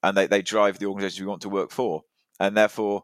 and 0.03 0.17
they, 0.17 0.27
they 0.27 0.43
drive 0.43 0.79
the 0.79 0.87
organizations 0.87 1.21
we 1.21 1.27
want 1.27 1.43
to 1.43 1.49
work 1.49 1.71
for. 1.71 2.03
And 2.41 2.57
therefore, 2.57 3.03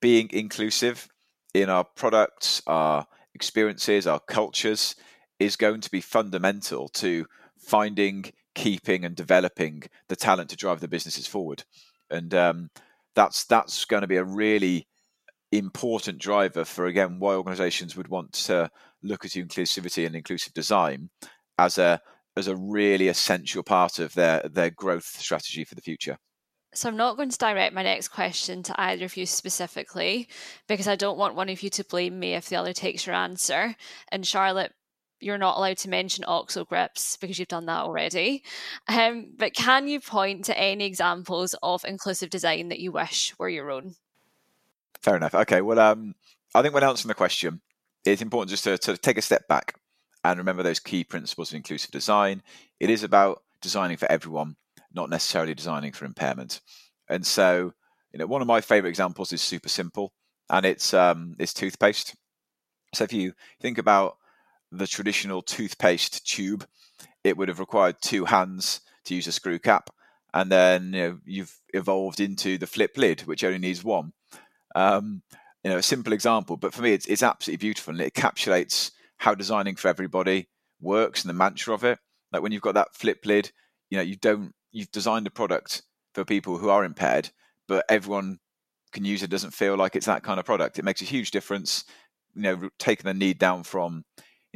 being 0.00 0.28
inclusive 0.32 1.08
in 1.54 1.70
our 1.70 1.84
products, 1.84 2.62
our 2.66 3.06
experiences, 3.34 4.06
our 4.06 4.20
cultures 4.20 4.96
is 5.38 5.56
going 5.56 5.80
to 5.80 5.90
be 5.90 6.00
fundamental 6.00 6.88
to 6.88 7.26
finding, 7.58 8.24
keeping, 8.54 9.04
and 9.04 9.16
developing 9.16 9.82
the 10.08 10.16
talent 10.16 10.50
to 10.50 10.56
drive 10.56 10.80
the 10.80 10.88
businesses 10.88 11.26
forward. 11.26 11.64
And 12.10 12.34
um, 12.34 12.70
that's 13.14 13.44
that's 13.44 13.84
going 13.84 14.02
to 14.02 14.06
be 14.06 14.16
a 14.16 14.24
really 14.24 14.86
important 15.52 16.18
driver 16.18 16.64
for 16.64 16.86
again 16.86 17.18
why 17.18 17.34
organizations 17.34 17.96
would 17.96 18.08
want 18.08 18.32
to 18.32 18.68
look 19.02 19.24
at 19.24 19.32
inclusivity 19.32 20.04
and 20.04 20.16
inclusive 20.16 20.52
design 20.52 21.08
as 21.58 21.78
a 21.78 22.00
as 22.36 22.48
a 22.48 22.56
really 22.56 23.08
essential 23.08 23.62
part 23.62 23.98
of 23.98 24.14
their 24.14 24.42
their 24.52 24.70
growth 24.70 25.04
strategy 25.04 25.64
for 25.64 25.74
the 25.74 25.80
future. 25.80 26.18
So 26.74 26.90
I'm 26.90 26.96
not 26.96 27.16
going 27.16 27.30
to 27.30 27.38
direct 27.38 27.74
my 27.74 27.82
next 27.82 28.08
question 28.08 28.62
to 28.64 28.78
either 28.78 29.06
of 29.06 29.16
you 29.16 29.24
specifically 29.24 30.28
because 30.68 30.86
I 30.86 30.96
don't 30.96 31.16
want 31.16 31.34
one 31.34 31.48
of 31.48 31.62
you 31.62 31.70
to 31.70 31.84
blame 31.84 32.18
me 32.18 32.34
if 32.34 32.50
the 32.50 32.56
other 32.56 32.74
takes 32.74 33.06
your 33.06 33.14
answer. 33.14 33.74
And 34.12 34.26
Charlotte, 34.26 34.72
you're 35.20 35.38
not 35.38 35.56
allowed 35.56 35.78
to 35.78 35.88
mention 35.88 36.24
OXO 36.24 36.64
grips 36.64 37.16
because 37.16 37.38
you've 37.38 37.48
done 37.48 37.66
that 37.66 37.82
already. 37.82 38.42
Um, 38.88 39.32
but 39.36 39.54
can 39.54 39.88
you 39.88 40.00
point 40.00 40.44
to 40.46 40.58
any 40.58 40.84
examples 40.84 41.54
of 41.62 41.84
inclusive 41.84 42.30
design 42.30 42.68
that 42.68 42.80
you 42.80 42.92
wish 42.92 43.34
were 43.38 43.48
your 43.48 43.70
own? 43.70 43.94
Fair 45.00 45.16
enough. 45.16 45.34
Okay. 45.34 45.60
Well, 45.60 45.78
um, 45.78 46.14
I 46.54 46.62
think 46.62 46.74
when 46.74 46.84
answering 46.84 47.08
the 47.08 47.14
question, 47.14 47.60
it's 48.04 48.22
important 48.22 48.50
just 48.50 48.64
to, 48.64 48.78
to 48.78 48.96
take 48.96 49.18
a 49.18 49.22
step 49.22 49.48
back 49.48 49.78
and 50.24 50.38
remember 50.38 50.62
those 50.62 50.80
key 50.80 51.04
principles 51.04 51.50
of 51.50 51.56
inclusive 51.56 51.90
design. 51.90 52.42
It 52.80 52.90
is 52.90 53.02
about 53.02 53.42
designing 53.60 53.96
for 53.96 54.10
everyone, 54.10 54.56
not 54.92 55.10
necessarily 55.10 55.54
designing 55.54 55.92
for 55.92 56.04
impairment. 56.04 56.60
And 57.08 57.26
so, 57.26 57.72
you 58.12 58.18
know, 58.18 58.26
one 58.26 58.42
of 58.42 58.48
my 58.48 58.60
favorite 58.60 58.90
examples 58.90 59.32
is 59.32 59.42
super 59.42 59.68
simple, 59.68 60.12
and 60.50 60.66
it's 60.66 60.94
um, 60.94 61.36
it's 61.38 61.54
toothpaste. 61.54 62.16
So 62.94 63.04
if 63.04 63.12
you 63.12 63.34
think 63.60 63.78
about 63.78 64.16
the 64.72 64.86
traditional 64.86 65.42
toothpaste 65.42 66.26
tube, 66.26 66.66
it 67.24 67.36
would 67.36 67.48
have 67.48 67.60
required 67.60 67.96
two 68.00 68.24
hands 68.24 68.80
to 69.04 69.14
use 69.14 69.26
a 69.26 69.32
screw 69.32 69.58
cap, 69.58 69.90
and 70.34 70.50
then 70.50 70.92
you 70.92 71.02
know 71.02 71.18
you've 71.24 71.60
evolved 71.74 72.20
into 72.20 72.58
the 72.58 72.66
flip 72.66 72.96
lid, 72.96 73.22
which 73.22 73.44
only 73.44 73.58
needs 73.58 73.84
one. 73.84 74.12
Um, 74.74 75.22
you 75.64 75.70
know, 75.70 75.78
a 75.78 75.82
simple 75.82 76.12
example, 76.12 76.56
but 76.56 76.74
for 76.74 76.82
me, 76.82 76.92
it's 76.92 77.06
it's 77.06 77.22
absolutely 77.22 77.64
beautiful, 77.64 77.92
and 77.92 78.00
it 78.00 78.14
encapsulates 78.14 78.92
how 79.18 79.34
designing 79.34 79.76
for 79.76 79.88
everybody 79.88 80.48
works 80.80 81.22
and 81.22 81.28
the 81.28 81.34
mantra 81.34 81.74
of 81.74 81.84
it. 81.84 81.98
Like 82.32 82.42
when 82.42 82.52
you've 82.52 82.62
got 82.62 82.74
that 82.74 82.94
flip 82.94 83.24
lid, 83.24 83.50
you 83.90 83.96
know, 83.96 84.02
you 84.02 84.16
don't 84.16 84.52
you've 84.72 84.90
designed 84.92 85.26
a 85.26 85.30
product 85.30 85.82
for 86.14 86.24
people 86.24 86.58
who 86.58 86.68
are 86.68 86.84
impaired, 86.84 87.30
but 87.66 87.84
everyone 87.88 88.38
can 88.92 89.04
use 89.04 89.22
it. 89.22 89.30
Doesn't 89.30 89.54
feel 89.54 89.76
like 89.76 89.96
it's 89.96 90.06
that 90.06 90.22
kind 90.22 90.38
of 90.38 90.46
product. 90.46 90.78
It 90.78 90.84
makes 90.84 91.02
a 91.02 91.06
huge 91.06 91.30
difference. 91.30 91.84
You 92.34 92.42
know, 92.42 92.68
taking 92.78 93.04
the 93.04 93.14
need 93.14 93.38
down 93.38 93.62
from 93.62 94.04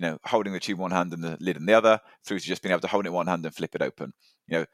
you 0.01 0.07
know, 0.07 0.19
holding 0.25 0.55
the 0.55 0.61
tube 0.61 0.79
one 0.79 0.93
hand 0.93 1.13
and 1.13 1.23
the 1.23 1.37
lid 1.41 1.59
in 1.59 1.67
the 1.67 1.75
other, 1.75 2.01
through 2.25 2.39
to 2.39 2.47
just 2.47 2.63
being 2.63 2.71
able 2.71 2.81
to 2.81 2.87
hold 2.87 3.05
it 3.05 3.13
one 3.13 3.27
hand 3.27 3.45
and 3.45 3.55
flip 3.55 3.75
it 3.75 3.83
open. 3.83 4.15
You 4.49 4.61
know, 4.61 4.67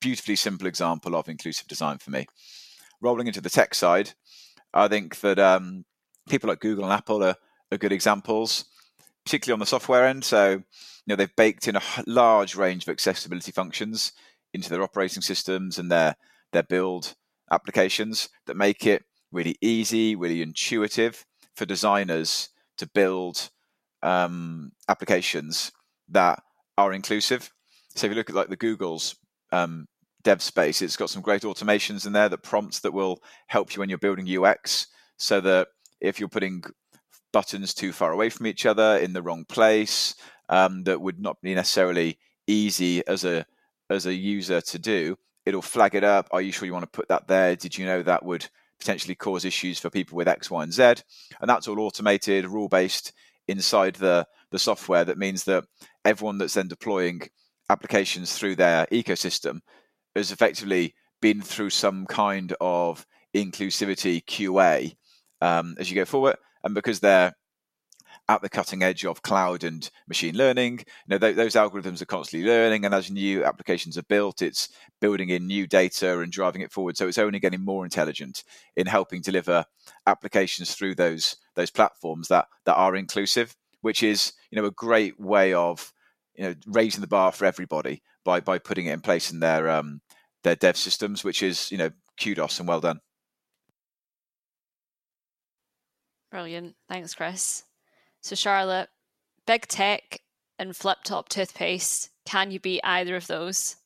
beautifully 0.00 0.34
simple 0.34 0.66
example 0.66 1.14
of 1.14 1.28
inclusive 1.28 1.68
design 1.68 1.98
for 1.98 2.10
me. 2.10 2.26
Rolling 3.00 3.28
into 3.28 3.40
the 3.40 3.48
tech 3.48 3.76
side, 3.76 4.10
I 4.74 4.88
think 4.88 5.20
that 5.20 5.38
um, 5.38 5.84
people 6.28 6.48
like 6.48 6.58
Google 6.58 6.82
and 6.82 6.92
Apple 6.92 7.22
are, 7.22 7.36
are 7.70 7.78
good 7.78 7.92
examples, 7.92 8.64
particularly 9.24 9.54
on 9.54 9.60
the 9.60 9.66
software 9.66 10.04
end. 10.04 10.24
So, 10.24 10.50
you 10.50 10.62
know, 11.06 11.14
they've 11.14 11.36
baked 11.36 11.68
in 11.68 11.76
a 11.76 11.82
large 12.08 12.56
range 12.56 12.82
of 12.82 12.88
accessibility 12.88 13.52
functions 13.52 14.12
into 14.52 14.68
their 14.68 14.82
operating 14.82 15.22
systems 15.22 15.78
and 15.78 15.92
their 15.92 16.16
their 16.52 16.64
build 16.64 17.14
applications 17.52 18.30
that 18.46 18.56
make 18.56 18.84
it 18.84 19.04
really 19.30 19.54
easy, 19.60 20.16
really 20.16 20.42
intuitive 20.42 21.24
for 21.54 21.66
designers 21.66 22.48
to 22.78 22.86
build 22.88 23.50
um, 24.02 24.72
applications 24.88 25.72
that 26.08 26.42
are 26.78 26.92
inclusive. 26.92 27.50
So 27.94 28.06
if 28.06 28.10
you 28.10 28.16
look 28.16 28.30
at 28.30 28.36
like 28.36 28.48
the 28.48 28.56
Google's 28.56 29.16
um, 29.52 29.86
dev 30.22 30.42
space. 30.42 30.82
It's 30.82 30.96
got 30.96 31.10
some 31.10 31.22
great 31.22 31.42
automations 31.42 32.06
in 32.06 32.12
there 32.12 32.28
that 32.28 32.42
prompts 32.42 32.80
that 32.80 32.92
will 32.92 33.22
help 33.46 33.74
you 33.74 33.80
when 33.80 33.88
you're 33.88 33.98
building 33.98 34.28
UX, 34.28 34.88
so 35.16 35.40
that 35.40 35.68
if 36.00 36.18
you're 36.18 36.28
putting 36.28 36.62
buttons 37.32 37.74
too 37.74 37.92
far 37.92 38.12
away 38.12 38.28
from 38.28 38.46
each 38.46 38.66
other 38.66 38.98
in 38.98 39.12
the 39.12 39.22
wrong 39.22 39.44
place, 39.44 40.14
um, 40.48 40.84
that 40.84 41.00
would 41.00 41.20
not 41.20 41.40
be 41.40 41.54
necessarily 41.54 42.18
easy 42.46 43.06
as 43.06 43.24
a 43.24 43.46
as 43.90 44.06
a 44.06 44.14
user 44.14 44.60
to 44.60 44.78
do. 44.78 45.16
It'll 45.44 45.62
flag 45.62 45.94
it 45.94 46.04
up. 46.04 46.28
Are 46.30 46.40
you 46.40 46.52
sure 46.52 46.66
you 46.66 46.72
want 46.72 46.84
to 46.84 46.96
put 46.96 47.08
that 47.08 47.26
there? 47.26 47.56
Did 47.56 47.76
you 47.76 47.84
know 47.84 48.02
that 48.02 48.24
would 48.24 48.48
potentially 48.78 49.14
cause 49.14 49.44
issues 49.44 49.78
for 49.78 49.90
people 49.90 50.16
with 50.16 50.28
X, 50.28 50.50
Y, 50.50 50.62
and 50.62 50.72
Z? 50.72 50.82
And 51.40 51.48
that's 51.48 51.68
all 51.68 51.80
automated, 51.80 52.46
rule 52.46 52.68
based 52.68 53.12
inside 53.48 53.96
the 53.96 54.26
the 54.50 54.58
software. 54.58 55.04
That 55.04 55.18
means 55.18 55.44
that 55.44 55.64
everyone 56.04 56.38
that's 56.38 56.54
then 56.54 56.68
deploying 56.68 57.22
applications 57.70 58.36
through 58.36 58.56
their 58.56 58.86
ecosystem 58.86 59.60
has 60.14 60.30
effectively 60.30 60.94
been 61.20 61.40
through 61.40 61.70
some 61.70 62.06
kind 62.06 62.54
of 62.60 63.06
inclusivity 63.34 64.22
QA 64.24 64.94
um, 65.40 65.74
as 65.78 65.90
you 65.90 65.94
go 65.94 66.04
forward. 66.04 66.36
And 66.64 66.74
because 66.74 67.00
they're 67.00 67.32
at 68.28 68.42
the 68.42 68.48
cutting 68.48 68.82
edge 68.82 69.04
of 69.04 69.22
cloud 69.22 69.64
and 69.64 69.90
machine 70.08 70.36
learning. 70.36 70.78
You 70.78 70.84
know, 71.08 71.18
th- 71.18 71.36
those 71.36 71.54
algorithms 71.54 72.00
are 72.00 72.06
constantly 72.06 72.48
learning, 72.48 72.84
and 72.84 72.94
as 72.94 73.10
new 73.10 73.44
applications 73.44 73.98
are 73.98 74.04
built, 74.04 74.42
it's 74.42 74.68
building 75.00 75.30
in 75.30 75.46
new 75.46 75.66
data 75.66 76.20
and 76.20 76.30
driving 76.30 76.62
it 76.62 76.72
forward. 76.72 76.96
So 76.96 77.08
it's 77.08 77.18
only 77.18 77.40
getting 77.40 77.64
more 77.64 77.84
intelligent 77.84 78.44
in 78.76 78.86
helping 78.86 79.20
deliver 79.22 79.64
applications 80.06 80.74
through 80.74 80.94
those 80.94 81.36
those 81.54 81.70
platforms 81.70 82.28
that 82.28 82.46
that 82.64 82.74
are 82.74 82.96
inclusive, 82.96 83.54
which 83.80 84.02
is 84.02 84.32
you 84.50 84.60
know 84.60 84.66
a 84.66 84.70
great 84.70 85.18
way 85.18 85.54
of 85.54 85.92
you 86.34 86.44
know 86.44 86.54
raising 86.66 87.00
the 87.00 87.06
bar 87.06 87.32
for 87.32 87.44
everybody 87.44 88.02
by 88.24 88.40
by 88.40 88.58
putting 88.58 88.86
it 88.86 88.92
in 88.92 89.00
place 89.00 89.30
in 89.30 89.40
their 89.40 89.68
um, 89.70 90.00
their 90.44 90.56
dev 90.56 90.76
systems, 90.76 91.24
which 91.24 91.42
is 91.42 91.70
you 91.70 91.78
know 91.78 91.90
kudos 92.20 92.58
and 92.58 92.68
well 92.68 92.80
done. 92.80 93.00
Brilliant. 96.32 96.76
Thanks, 96.88 97.14
Chris. 97.14 97.64
So, 98.22 98.34
Charlotte, 98.34 98.88
big 99.46 99.66
tech 99.66 100.20
and 100.58 100.74
flip 100.74 100.98
top 101.04 101.28
toothpaste, 101.28 102.08
can 102.24 102.50
you 102.50 102.58
beat 102.58 102.80
either 102.84 103.16
of 103.16 103.26
those? 103.26 103.76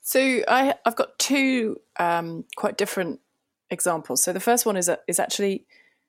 So, 0.00 0.20
I, 0.48 0.74
I've 0.86 0.96
got 0.96 1.18
two 1.18 1.76
um, 1.98 2.46
quite 2.56 2.78
different 2.78 3.20
examples. 3.74 4.24
So, 4.24 4.32
the 4.32 4.40
first 4.40 4.64
one 4.64 4.78
is, 4.78 4.88
a, 4.88 4.98
is 5.06 5.20
actually 5.20 5.66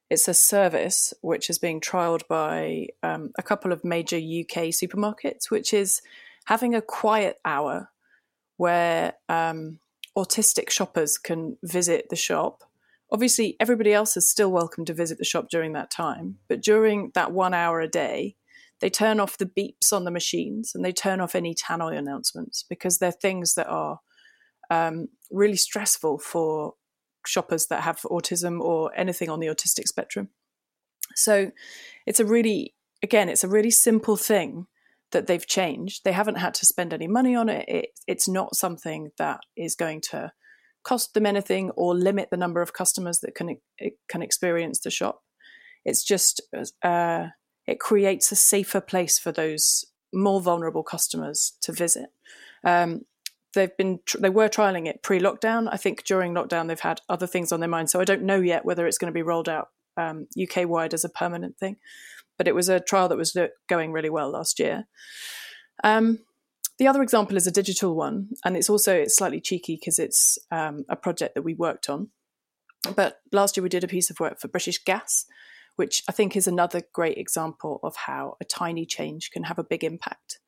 it's 0.09 0.27
a 0.27 0.33
service 0.33 1.13
which 1.21 1.49
is 1.49 1.59
being 1.59 1.81
trialed 1.81 2.27
by 2.29 2.87
um, 3.03 3.31
a 3.37 3.43
couple 3.43 3.73
of 3.73 3.83
major 3.83 4.17
UK 4.17 4.69
supermarkets, 4.69 5.49
which 5.49 5.73
is 5.73 6.01
having 6.45 6.73
a 6.73 6.81
quiet 6.81 7.37
hour 7.43 7.89
where 8.55 9.13
um, 9.27 9.79
autistic 10.17 10.69
shoppers 10.69 11.17
can 11.17 11.57
visit 11.63 12.07
the 12.09 12.15
shop 12.15 12.63
Obviously, 13.11 13.55
everybody 13.59 13.93
else 13.93 14.17
is 14.17 14.27
still 14.27 14.51
welcome 14.51 14.83
to 14.85 14.93
visit 14.93 15.19
the 15.19 15.25
shop 15.25 15.47
during 15.49 15.73
that 15.73 15.91
time, 15.91 16.37
but 16.47 16.61
during 16.61 17.11
that 17.13 17.31
one 17.31 17.53
hour 17.53 17.79
a 17.79 17.87
day, 17.87 18.35
they 18.81 18.89
turn 18.89 19.19
off 19.19 19.37
the 19.37 19.45
beeps 19.45 19.93
on 19.93 20.03
the 20.05 20.11
machines 20.11 20.73
and 20.73 20.83
they 20.83 20.91
turn 20.91 21.21
off 21.21 21.35
any 21.35 21.53
tannoy 21.53 21.97
announcements 21.97 22.63
because 22.67 22.97
they're 22.97 23.11
things 23.11 23.53
that 23.53 23.67
are 23.67 23.99
um, 24.69 25.07
really 25.31 25.55
stressful 25.55 26.17
for 26.17 26.73
shoppers 27.27 27.67
that 27.67 27.83
have 27.83 28.01
autism 28.01 28.59
or 28.59 28.91
anything 28.95 29.29
on 29.29 29.39
the 29.39 29.47
autistic 29.47 29.87
spectrum. 29.87 30.29
So 31.15 31.51
it's 32.05 32.19
a 32.19 32.25
really, 32.25 32.73
again, 33.03 33.29
it's 33.29 33.43
a 33.43 33.49
really 33.49 33.71
simple 33.71 34.17
thing 34.17 34.67
that 35.11 35.27
they've 35.27 35.45
changed. 35.45 36.03
They 36.03 36.11
haven't 36.11 36.35
had 36.35 36.53
to 36.55 36.65
spend 36.65 36.93
any 36.93 37.07
money 37.07 37.35
on 37.35 37.49
it. 37.49 37.65
it 37.67 37.89
it's 38.07 38.27
not 38.27 38.55
something 38.55 39.11
that 39.17 39.41
is 39.55 39.75
going 39.75 40.01
to 40.11 40.31
cost 40.83 41.13
them 41.13 41.25
anything 41.25 41.71
or 41.71 41.95
limit 41.95 42.29
the 42.29 42.37
number 42.37 42.61
of 42.61 42.73
customers 42.73 43.19
that 43.19 43.35
can 43.35 43.57
can 44.09 44.21
experience 44.21 44.79
the 44.79 44.91
shop. 44.91 45.23
It's 45.83 46.03
just 46.03 46.41
uh, 46.83 47.27
it 47.67 47.79
creates 47.79 48.31
a 48.31 48.35
safer 48.35 48.81
place 48.81 49.17
for 49.19 49.31
those 49.31 49.85
more 50.13 50.41
vulnerable 50.41 50.83
customers 50.83 51.53
to 51.61 51.71
visit. 51.71 52.09
Um, 52.63 53.01
they've 53.55 53.75
been 53.75 53.99
they 54.19 54.29
were 54.29 54.49
trialing 54.49 54.87
it 54.87 55.01
pre-lockdown. 55.01 55.67
I 55.71 55.77
think 55.77 56.03
during 56.03 56.33
lockdown 56.33 56.67
they've 56.67 56.79
had 56.79 57.01
other 57.09 57.27
things 57.27 57.51
on 57.51 57.59
their 57.59 57.69
mind, 57.69 57.89
so 57.89 57.99
I 57.99 58.05
don't 58.05 58.23
know 58.23 58.39
yet 58.39 58.65
whether 58.65 58.85
it's 58.85 58.97
going 58.97 59.11
to 59.11 59.17
be 59.17 59.23
rolled 59.23 59.49
out 59.49 59.69
um, 59.97 60.27
UK 60.39 60.67
wide 60.67 60.93
as 60.93 61.03
a 61.03 61.09
permanent 61.09 61.57
thing. 61.57 61.77
But 62.37 62.47
it 62.47 62.55
was 62.55 62.69
a 62.69 62.79
trial 62.79 63.07
that 63.09 63.17
was 63.17 63.35
going 63.67 63.91
really 63.93 64.09
well 64.09 64.29
last 64.29 64.59
year. 64.59 64.85
Um, 65.83 66.19
the 66.77 66.87
other 66.87 67.01
example 67.01 67.37
is 67.37 67.47
a 67.47 67.51
digital 67.51 67.95
one, 67.95 68.29
and 68.43 68.57
it's 68.57 68.69
also 68.69 68.93
it's 68.93 69.17
slightly 69.17 69.39
cheeky 69.39 69.77
because 69.79 69.97
it's 69.97 70.37
um, 70.51 70.85
a 70.89 70.95
project 70.95 71.35
that 71.35 71.43
we 71.43 71.53
worked 71.53 71.89
on. 71.89 72.09
But 72.95 73.19
last 73.31 73.55
year 73.55 73.63
we 73.63 73.69
did 73.69 73.83
a 73.83 73.87
piece 73.87 74.09
of 74.09 74.19
work 74.19 74.39
for 74.39 74.49
British 74.49 74.83
Gas, 74.83 75.25
which 75.77 76.03
I 76.09 76.11
think 76.11 76.35
is 76.35 76.47
another 76.47 76.81
great 76.93 77.17
example 77.17 77.79
of 77.81 77.95
how 77.95 78.35
a 78.41 78.45
tiny 78.45 78.85
change 78.85 79.31
can 79.31 79.43
have 79.43 79.57
a 79.57 79.63
big 79.63 79.83
impact. 79.83 80.39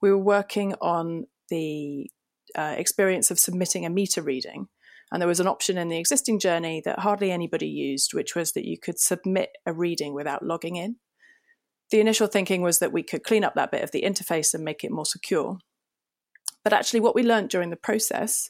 We 0.00 0.10
were 0.10 0.18
working 0.18 0.74
on 0.80 1.26
the 1.48 2.10
uh, 2.56 2.74
experience 2.76 3.30
of 3.30 3.38
submitting 3.38 3.84
a 3.84 3.90
meter 3.90 4.22
reading, 4.22 4.68
and 5.10 5.20
there 5.20 5.28
was 5.28 5.40
an 5.40 5.46
option 5.46 5.76
in 5.78 5.88
the 5.88 5.98
existing 5.98 6.38
journey 6.38 6.80
that 6.84 7.00
hardly 7.00 7.30
anybody 7.30 7.68
used, 7.68 8.14
which 8.14 8.34
was 8.34 8.52
that 8.52 8.64
you 8.64 8.78
could 8.78 8.98
submit 8.98 9.50
a 9.66 9.72
reading 9.72 10.14
without 10.14 10.44
logging 10.44 10.76
in. 10.76 10.96
The 11.90 12.00
initial 12.00 12.26
thinking 12.26 12.62
was 12.62 12.78
that 12.78 12.92
we 12.92 13.02
could 13.02 13.22
clean 13.22 13.44
up 13.44 13.54
that 13.54 13.70
bit 13.70 13.84
of 13.84 13.90
the 13.90 14.02
interface 14.02 14.54
and 14.54 14.64
make 14.64 14.82
it 14.82 14.90
more 14.90 15.04
secure. 15.04 15.58
But 16.64 16.72
actually, 16.72 17.00
what 17.00 17.14
we 17.14 17.22
learned 17.22 17.50
during 17.50 17.70
the 17.70 17.76
process 17.76 18.48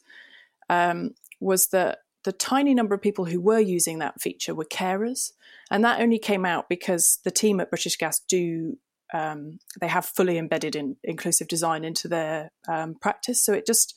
um, 0.68 1.10
was 1.40 1.68
that 1.68 1.98
the 2.24 2.32
tiny 2.32 2.74
number 2.74 2.94
of 2.94 3.02
people 3.02 3.24
who 3.24 3.40
were 3.40 3.58
using 3.58 3.98
that 3.98 4.20
feature 4.20 4.54
were 4.54 4.64
carers. 4.64 5.32
And 5.70 5.84
that 5.84 6.00
only 6.00 6.18
came 6.18 6.44
out 6.44 6.68
because 6.68 7.18
the 7.24 7.30
team 7.30 7.60
at 7.60 7.70
British 7.70 7.96
Gas 7.96 8.20
do, 8.28 8.78
um, 9.12 9.58
they 9.80 9.88
have 9.88 10.06
fully 10.06 10.38
embedded 10.38 10.74
in 10.76 10.96
inclusive 11.04 11.48
design 11.48 11.84
into 11.84 12.08
their 12.08 12.50
um, 12.68 12.94
practice. 13.00 13.44
So 13.44 13.52
it 13.52 13.66
just, 13.66 13.94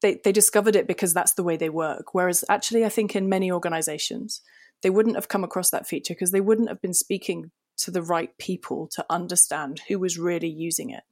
they, 0.00 0.20
they 0.22 0.32
discovered 0.32 0.76
it 0.76 0.86
because 0.86 1.14
that's 1.14 1.34
the 1.34 1.44
way 1.44 1.56
they 1.56 1.70
work. 1.70 2.12
Whereas 2.12 2.44
actually, 2.48 2.84
I 2.84 2.88
think 2.88 3.16
in 3.16 3.28
many 3.28 3.50
organizations, 3.50 4.42
they 4.82 4.90
wouldn't 4.90 5.16
have 5.16 5.28
come 5.28 5.44
across 5.44 5.70
that 5.70 5.86
feature 5.86 6.14
because 6.14 6.32
they 6.32 6.40
wouldn't 6.40 6.68
have 6.68 6.82
been 6.82 6.94
speaking 6.94 7.50
to 7.78 7.90
the 7.90 8.02
right 8.02 8.36
people 8.38 8.88
to 8.92 9.04
understand 9.08 9.80
who 9.88 9.98
was 9.98 10.18
really 10.18 10.48
using 10.48 10.90
it. 10.90 11.04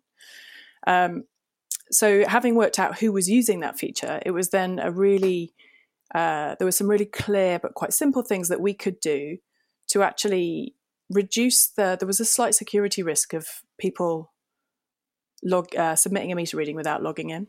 Um, 0.86 1.24
so 1.90 2.26
having 2.26 2.54
worked 2.54 2.78
out 2.78 2.98
who 2.98 3.12
was 3.12 3.28
using 3.28 3.60
that 3.60 3.78
feature, 3.78 4.20
it 4.24 4.30
was 4.30 4.50
then 4.50 4.78
a 4.78 4.90
really 4.90 5.52
uh, 6.14 6.56
there 6.58 6.66
were 6.66 6.72
some 6.72 6.88
really 6.88 7.06
clear 7.06 7.58
but 7.58 7.74
quite 7.74 7.92
simple 7.92 8.22
things 8.22 8.48
that 8.48 8.60
we 8.60 8.74
could 8.74 8.98
do 9.00 9.36
to 9.88 10.02
actually 10.02 10.74
reduce 11.10 11.66
the. 11.66 11.96
There 11.98 12.06
was 12.06 12.20
a 12.20 12.24
slight 12.24 12.54
security 12.54 13.02
risk 13.02 13.34
of 13.34 13.46
people 13.78 14.32
log 15.42 15.74
uh, 15.76 15.96
submitting 15.96 16.32
a 16.32 16.36
meter 16.36 16.56
reading 16.56 16.76
without 16.76 17.02
logging 17.02 17.30
in. 17.30 17.48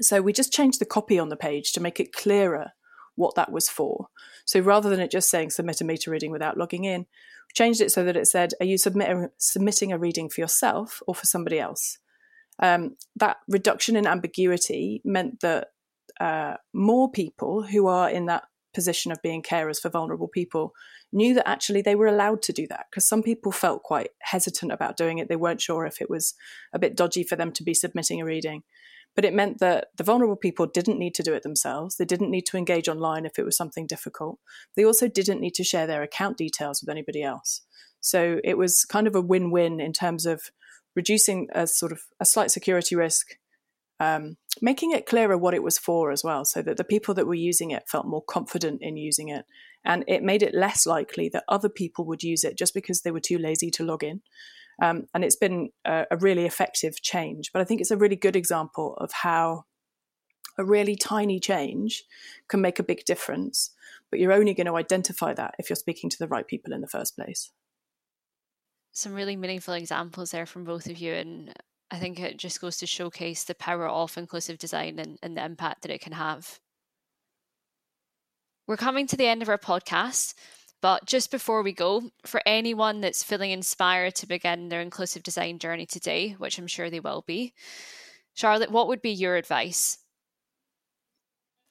So 0.00 0.20
we 0.20 0.32
just 0.32 0.52
changed 0.52 0.80
the 0.80 0.86
copy 0.86 1.18
on 1.18 1.28
the 1.28 1.36
page 1.36 1.72
to 1.72 1.80
make 1.80 2.00
it 2.00 2.12
clearer 2.12 2.72
what 3.14 3.36
that 3.36 3.52
was 3.52 3.68
for. 3.68 4.08
So 4.44 4.58
rather 4.60 4.90
than 4.90 5.00
it 5.00 5.10
just 5.10 5.30
saying 5.30 5.50
submit 5.50 5.80
a 5.80 5.84
meter 5.84 6.10
reading 6.10 6.32
without 6.32 6.56
logging 6.56 6.84
in, 6.84 7.06
changed 7.54 7.80
it 7.80 7.92
so 7.92 8.02
that 8.04 8.16
it 8.16 8.26
said, 8.26 8.52
are 8.58 8.66
you 8.66 8.76
submit- 8.76 9.30
submitting 9.38 9.92
a 9.92 9.98
reading 9.98 10.28
for 10.28 10.40
yourself 10.40 11.00
or 11.06 11.14
for 11.14 11.26
somebody 11.26 11.60
else? 11.60 11.98
um, 12.58 12.96
that 13.16 13.38
reduction 13.48 13.96
in 13.96 14.06
ambiguity 14.06 15.00
meant 15.04 15.40
that 15.40 15.68
uh, 16.20 16.54
more 16.72 17.10
people 17.10 17.62
who 17.62 17.86
are 17.86 18.08
in 18.08 18.26
that 18.26 18.44
position 18.74 19.12
of 19.12 19.22
being 19.22 19.42
carers 19.42 19.80
for 19.80 19.88
vulnerable 19.88 20.28
people 20.28 20.72
knew 21.12 21.32
that 21.34 21.48
actually 21.48 21.82
they 21.82 21.94
were 21.94 22.06
allowed 22.06 22.42
to 22.42 22.52
do 22.52 22.66
that 22.68 22.86
because 22.90 23.06
some 23.06 23.22
people 23.22 23.52
felt 23.52 23.82
quite 23.82 24.10
hesitant 24.22 24.72
about 24.72 24.96
doing 24.96 25.18
it. 25.18 25.28
They 25.28 25.36
weren't 25.36 25.60
sure 25.60 25.86
if 25.86 26.00
it 26.00 26.10
was 26.10 26.34
a 26.72 26.78
bit 26.78 26.96
dodgy 26.96 27.22
for 27.22 27.36
them 27.36 27.52
to 27.52 27.62
be 27.62 27.74
submitting 27.74 28.20
a 28.20 28.24
reading. 28.24 28.62
But 29.14 29.24
it 29.24 29.34
meant 29.34 29.58
that 29.60 29.88
the 29.96 30.02
vulnerable 30.02 30.36
people 30.36 30.66
didn't 30.66 30.98
need 30.98 31.14
to 31.14 31.22
do 31.22 31.34
it 31.34 31.44
themselves. 31.44 31.96
They 31.96 32.04
didn't 32.04 32.30
need 32.30 32.46
to 32.46 32.56
engage 32.56 32.88
online 32.88 33.24
if 33.24 33.38
it 33.38 33.44
was 33.44 33.56
something 33.56 33.86
difficult. 33.86 34.40
They 34.76 34.84
also 34.84 35.06
didn't 35.06 35.40
need 35.40 35.54
to 35.54 35.64
share 35.64 35.86
their 35.86 36.02
account 36.02 36.36
details 36.36 36.82
with 36.82 36.90
anybody 36.90 37.22
else. 37.22 37.62
So 38.00 38.40
it 38.42 38.58
was 38.58 38.84
kind 38.84 39.06
of 39.06 39.14
a 39.14 39.20
win 39.20 39.50
win 39.52 39.80
in 39.80 39.92
terms 39.92 40.26
of 40.26 40.50
reducing 40.96 41.48
a 41.52 41.66
sort 41.66 41.92
of 41.92 42.00
a 42.20 42.24
slight 42.24 42.50
security 42.50 42.96
risk, 42.96 43.36
um, 44.00 44.36
making 44.60 44.92
it 44.92 45.06
clearer 45.06 45.36
what 45.36 45.54
it 45.54 45.62
was 45.62 45.78
for 45.78 46.10
as 46.10 46.24
well, 46.24 46.44
so 46.44 46.62
that 46.62 46.76
the 46.76 46.84
people 46.84 47.14
that 47.14 47.26
were 47.26 47.34
using 47.34 47.70
it 47.70 47.88
felt 47.88 48.06
more 48.06 48.22
confident 48.22 48.82
in 48.82 48.96
using 48.96 49.28
it, 49.28 49.44
and 49.84 50.04
it 50.08 50.22
made 50.22 50.42
it 50.42 50.54
less 50.54 50.86
likely 50.86 51.28
that 51.30 51.44
other 51.48 51.68
people 51.68 52.04
would 52.06 52.22
use 52.22 52.44
it 52.44 52.58
just 52.58 52.74
because 52.74 53.02
they 53.02 53.10
were 53.10 53.20
too 53.20 53.38
lazy 53.38 53.70
to 53.70 53.84
log 53.84 54.02
in. 54.02 54.22
Um, 54.82 55.06
and 55.14 55.24
it's 55.24 55.36
been 55.36 55.70
a, 55.84 56.06
a 56.10 56.16
really 56.16 56.46
effective 56.46 57.00
change. 57.00 57.52
But 57.52 57.62
I 57.62 57.64
think 57.64 57.80
it's 57.80 57.92
a 57.92 57.96
really 57.96 58.16
good 58.16 58.34
example 58.34 58.96
of 58.96 59.12
how 59.12 59.66
a 60.58 60.64
really 60.64 60.96
tiny 60.96 61.38
change 61.38 62.04
can 62.48 62.60
make 62.60 62.80
a 62.80 62.84
big 62.84 63.04
difference. 63.04 63.70
But 64.10 64.18
you're 64.18 64.32
only 64.32 64.54
going 64.54 64.66
to 64.66 64.76
identify 64.76 65.32
that 65.34 65.54
if 65.58 65.70
you're 65.70 65.76
speaking 65.76 66.10
to 66.10 66.18
the 66.18 66.28
right 66.28 66.46
people 66.46 66.72
in 66.72 66.80
the 66.80 66.88
first 66.88 67.14
place 67.16 67.50
some 68.94 69.12
really 69.12 69.36
meaningful 69.36 69.74
examples 69.74 70.30
there 70.30 70.46
from 70.46 70.64
both 70.64 70.86
of 70.86 70.96
you 70.96 71.12
and 71.12 71.52
I 71.94 71.98
think 72.00 72.18
it 72.18 72.38
just 72.38 72.60
goes 72.60 72.76
to 72.78 72.88
showcase 72.88 73.44
the 73.44 73.54
power 73.54 73.88
of 73.88 74.18
inclusive 74.18 74.58
design 74.58 74.98
and, 74.98 75.16
and 75.22 75.36
the 75.36 75.44
impact 75.44 75.82
that 75.82 75.92
it 75.92 76.00
can 76.00 76.12
have. 76.12 76.58
We're 78.66 78.76
coming 78.76 79.06
to 79.06 79.16
the 79.16 79.28
end 79.28 79.42
of 79.42 79.48
our 79.48 79.58
podcast, 79.58 80.34
but 80.82 81.06
just 81.06 81.30
before 81.30 81.62
we 81.62 81.72
go, 81.72 82.10
for 82.26 82.42
anyone 82.44 83.00
that's 83.00 83.22
feeling 83.22 83.52
inspired 83.52 84.16
to 84.16 84.26
begin 84.26 84.70
their 84.70 84.80
inclusive 84.80 85.22
design 85.22 85.60
journey 85.60 85.86
today, 85.86 86.34
which 86.36 86.58
I'm 86.58 86.66
sure 86.66 86.90
they 86.90 86.98
will 86.98 87.22
be, 87.28 87.54
Charlotte, 88.34 88.72
what 88.72 88.88
would 88.88 89.00
be 89.00 89.12
your 89.12 89.36
advice? 89.36 89.98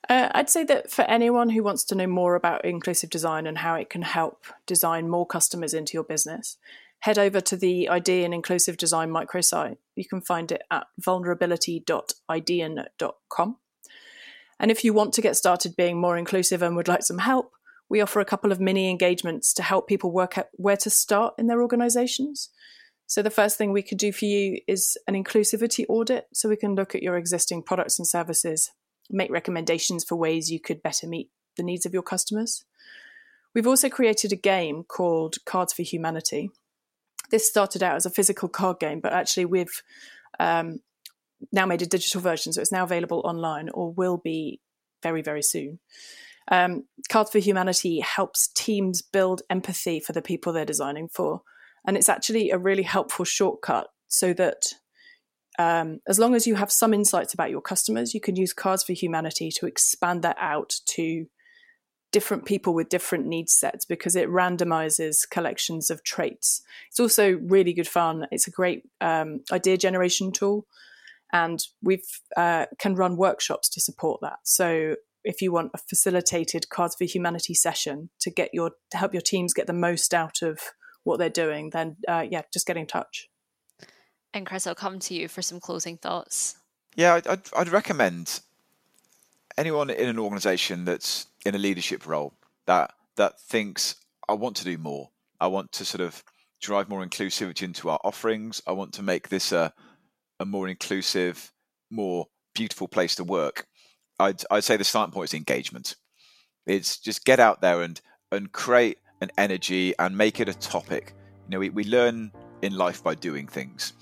Uh, 0.07 0.29
I'd 0.33 0.49
say 0.49 0.63
that 0.63 0.89
for 0.89 1.03
anyone 1.03 1.49
who 1.49 1.63
wants 1.63 1.83
to 1.85 1.95
know 1.95 2.07
more 2.07 2.35
about 2.35 2.63
inclusive 2.63 3.09
design 3.09 3.45
and 3.45 3.57
how 3.57 3.75
it 3.75 3.89
can 3.89 4.03
help 4.03 4.45
design 4.67 5.09
more 5.09 5.25
customers 5.25 5.73
into 5.73 5.95
your 5.95 6.03
business, 6.05 6.57
head 7.03 7.19
over 7.19 7.39
to 7.41 7.57
the 7.57 7.89
Idean 7.89 8.31
Inclusive 8.31 8.77
Design 8.77 9.09
microsite. 9.09 9.75
You 9.93 10.05
can 10.05 10.21
find 10.21 10.49
it 10.53 10.61
at 10.71 10.87
vulnerability.idean.com. 10.97 13.57
And 14.57 14.71
if 14.71 14.85
you 14.85 14.93
want 14.93 15.11
to 15.13 15.21
get 15.21 15.35
started 15.35 15.75
being 15.75 15.99
more 15.99 16.17
inclusive 16.17 16.61
and 16.61 16.77
would 16.77 16.87
like 16.87 17.03
some 17.03 17.17
help, 17.17 17.51
we 17.89 17.99
offer 17.99 18.21
a 18.21 18.25
couple 18.25 18.53
of 18.53 18.61
mini 18.61 18.89
engagements 18.89 19.53
to 19.55 19.63
help 19.63 19.89
people 19.89 20.13
work 20.13 20.37
out 20.37 20.47
where 20.53 20.77
to 20.77 20.89
start 20.89 21.33
in 21.37 21.47
their 21.47 21.61
organizations. 21.61 22.47
So, 23.05 23.21
the 23.21 23.29
first 23.29 23.57
thing 23.57 23.73
we 23.73 23.83
could 23.83 23.97
do 23.97 24.13
for 24.13 24.23
you 24.23 24.61
is 24.65 24.97
an 25.05 25.21
inclusivity 25.21 25.83
audit. 25.89 26.27
So, 26.33 26.47
we 26.47 26.55
can 26.55 26.73
look 26.73 26.95
at 26.95 27.03
your 27.03 27.17
existing 27.17 27.63
products 27.63 27.99
and 27.99 28.07
services, 28.07 28.71
make 29.09 29.29
recommendations 29.29 30.05
for 30.05 30.15
ways 30.15 30.49
you 30.49 30.61
could 30.61 30.81
better 30.81 31.05
meet 31.05 31.31
the 31.57 31.63
needs 31.63 31.85
of 31.85 31.91
your 31.91 32.01
customers. 32.01 32.63
We've 33.53 33.67
also 33.67 33.89
created 33.89 34.31
a 34.31 34.37
game 34.37 34.85
called 34.85 35.43
Cards 35.45 35.73
for 35.73 35.83
Humanity. 35.83 36.49
This 37.33 37.49
started 37.49 37.81
out 37.81 37.95
as 37.95 38.05
a 38.05 38.11
physical 38.11 38.47
card 38.47 38.79
game, 38.79 38.99
but 38.99 39.11
actually, 39.11 39.45
we've 39.45 39.81
um, 40.39 40.81
now 41.51 41.65
made 41.65 41.81
a 41.81 41.87
digital 41.87 42.21
version, 42.21 42.53
so 42.53 42.61
it's 42.61 42.71
now 42.71 42.83
available 42.83 43.23
online 43.25 43.69
or 43.69 43.91
will 43.91 44.17
be 44.17 44.61
very, 45.01 45.23
very 45.23 45.41
soon. 45.41 45.79
Um, 46.51 46.83
Cards 47.09 47.31
for 47.31 47.39
Humanity 47.39 48.01
helps 48.01 48.49
teams 48.49 49.01
build 49.01 49.41
empathy 49.49 49.99
for 49.99 50.13
the 50.13 50.21
people 50.21 50.53
they're 50.53 50.63
designing 50.63 51.07
for. 51.07 51.41
And 51.87 51.97
it's 51.97 52.07
actually 52.07 52.51
a 52.51 52.59
really 52.59 52.83
helpful 52.83 53.25
shortcut 53.25 53.87
so 54.09 54.33
that 54.33 54.67
um, 55.57 56.01
as 56.07 56.19
long 56.19 56.35
as 56.35 56.45
you 56.45 56.53
have 56.53 56.71
some 56.71 56.93
insights 56.93 57.33
about 57.33 57.49
your 57.49 57.61
customers, 57.61 58.13
you 58.13 58.21
can 58.21 58.35
use 58.35 58.53
Cards 58.53 58.83
for 58.83 58.93
Humanity 58.93 59.49
to 59.57 59.65
expand 59.65 60.21
that 60.21 60.37
out 60.39 60.75
to 60.89 61.25
different 62.13 62.45
people 62.45 62.73
with 62.73 62.87
different 62.87 63.25
needs 63.25 63.51
sets 63.51 63.83
because 63.83 64.15
it 64.15 64.29
randomizes 64.29 65.29
collections 65.29 65.89
of 65.89 66.03
traits. 66.03 66.61
It's 66.89 66.99
also 66.99 67.39
really 67.43 67.73
good 67.73 67.87
fun. 67.87 68.27
It's 68.31 68.47
a 68.47 68.51
great 68.51 68.83
um, 69.01 69.41
idea 69.51 69.77
generation 69.77 70.31
tool 70.31 70.65
and 71.33 71.59
we've 71.81 72.21
uh, 72.37 72.67
can 72.79 72.95
run 72.95 73.17
workshops 73.17 73.67
to 73.69 73.81
support 73.81 74.21
that. 74.21 74.37
So 74.43 74.95
if 75.25 75.41
you 75.41 75.51
want 75.51 75.71
a 75.73 75.79
facilitated 75.79 76.69
Cards 76.69 76.95
for 76.95 77.05
Humanity 77.05 77.55
session 77.55 78.09
to 78.19 78.29
get 78.29 78.51
your 78.53 78.71
to 78.91 78.97
help 78.97 79.13
your 79.13 79.21
teams 79.21 79.53
get 79.53 79.67
the 79.67 79.73
most 79.73 80.13
out 80.13 80.41
of 80.43 80.59
what 81.03 81.17
they're 81.17 81.29
doing, 81.29 81.71
then 81.71 81.97
uh, 82.07 82.25
yeah, 82.29 82.43
just 82.53 82.67
get 82.67 82.77
in 82.77 82.85
touch. 82.85 83.29
And 84.33 84.45
Chris, 84.45 84.67
I'll 84.67 84.75
come 84.75 84.99
to 84.99 85.13
you 85.13 85.27
for 85.27 85.41
some 85.41 85.59
closing 85.59 85.97
thoughts. 85.97 86.57
Yeah, 86.95 87.19
I'd, 87.25 87.41
I'd 87.55 87.69
recommend 87.69 88.41
anyone 89.57 89.89
in 89.89 90.07
an 90.07 90.19
organisation 90.19 90.85
that's 90.85 91.27
in 91.45 91.55
a 91.55 91.59
leadership 91.59 92.07
role 92.07 92.33
that 92.65 92.93
that 93.17 93.39
thinks 93.39 93.95
I 94.27 94.33
want 94.33 94.55
to 94.57 94.63
do 94.63 94.77
more. 94.77 95.09
I 95.39 95.47
want 95.47 95.71
to 95.73 95.85
sort 95.85 96.01
of 96.01 96.23
drive 96.61 96.89
more 96.89 97.05
inclusivity 97.05 97.63
into 97.63 97.89
our 97.89 97.99
offerings. 98.03 98.61
I 98.65 98.71
want 98.71 98.93
to 98.93 99.03
make 99.03 99.29
this 99.29 99.51
a 99.51 99.73
a 100.39 100.45
more 100.45 100.67
inclusive, 100.67 101.51
more 101.89 102.27
beautiful 102.53 102.87
place 102.87 103.15
to 103.15 103.23
work, 103.23 103.67
I'd 104.19 104.41
I'd 104.49 104.63
say 104.63 104.77
the 104.77 104.83
starting 104.83 105.13
point 105.13 105.29
is 105.29 105.33
engagement. 105.33 105.95
It's 106.65 106.97
just 106.97 107.25
get 107.25 107.39
out 107.39 107.61
there 107.61 107.81
and 107.81 107.99
and 108.31 108.51
create 108.51 108.99
an 109.21 109.31
energy 109.37 109.93
and 109.99 110.17
make 110.17 110.39
it 110.39 110.49
a 110.49 110.53
topic. 110.53 111.13
You 111.45 111.51
know, 111.51 111.59
we, 111.59 111.69
we 111.69 111.83
learn 111.83 112.31
in 112.61 112.75
life 112.75 113.03
by 113.03 113.15
doing 113.15 113.47
things. 113.47 113.93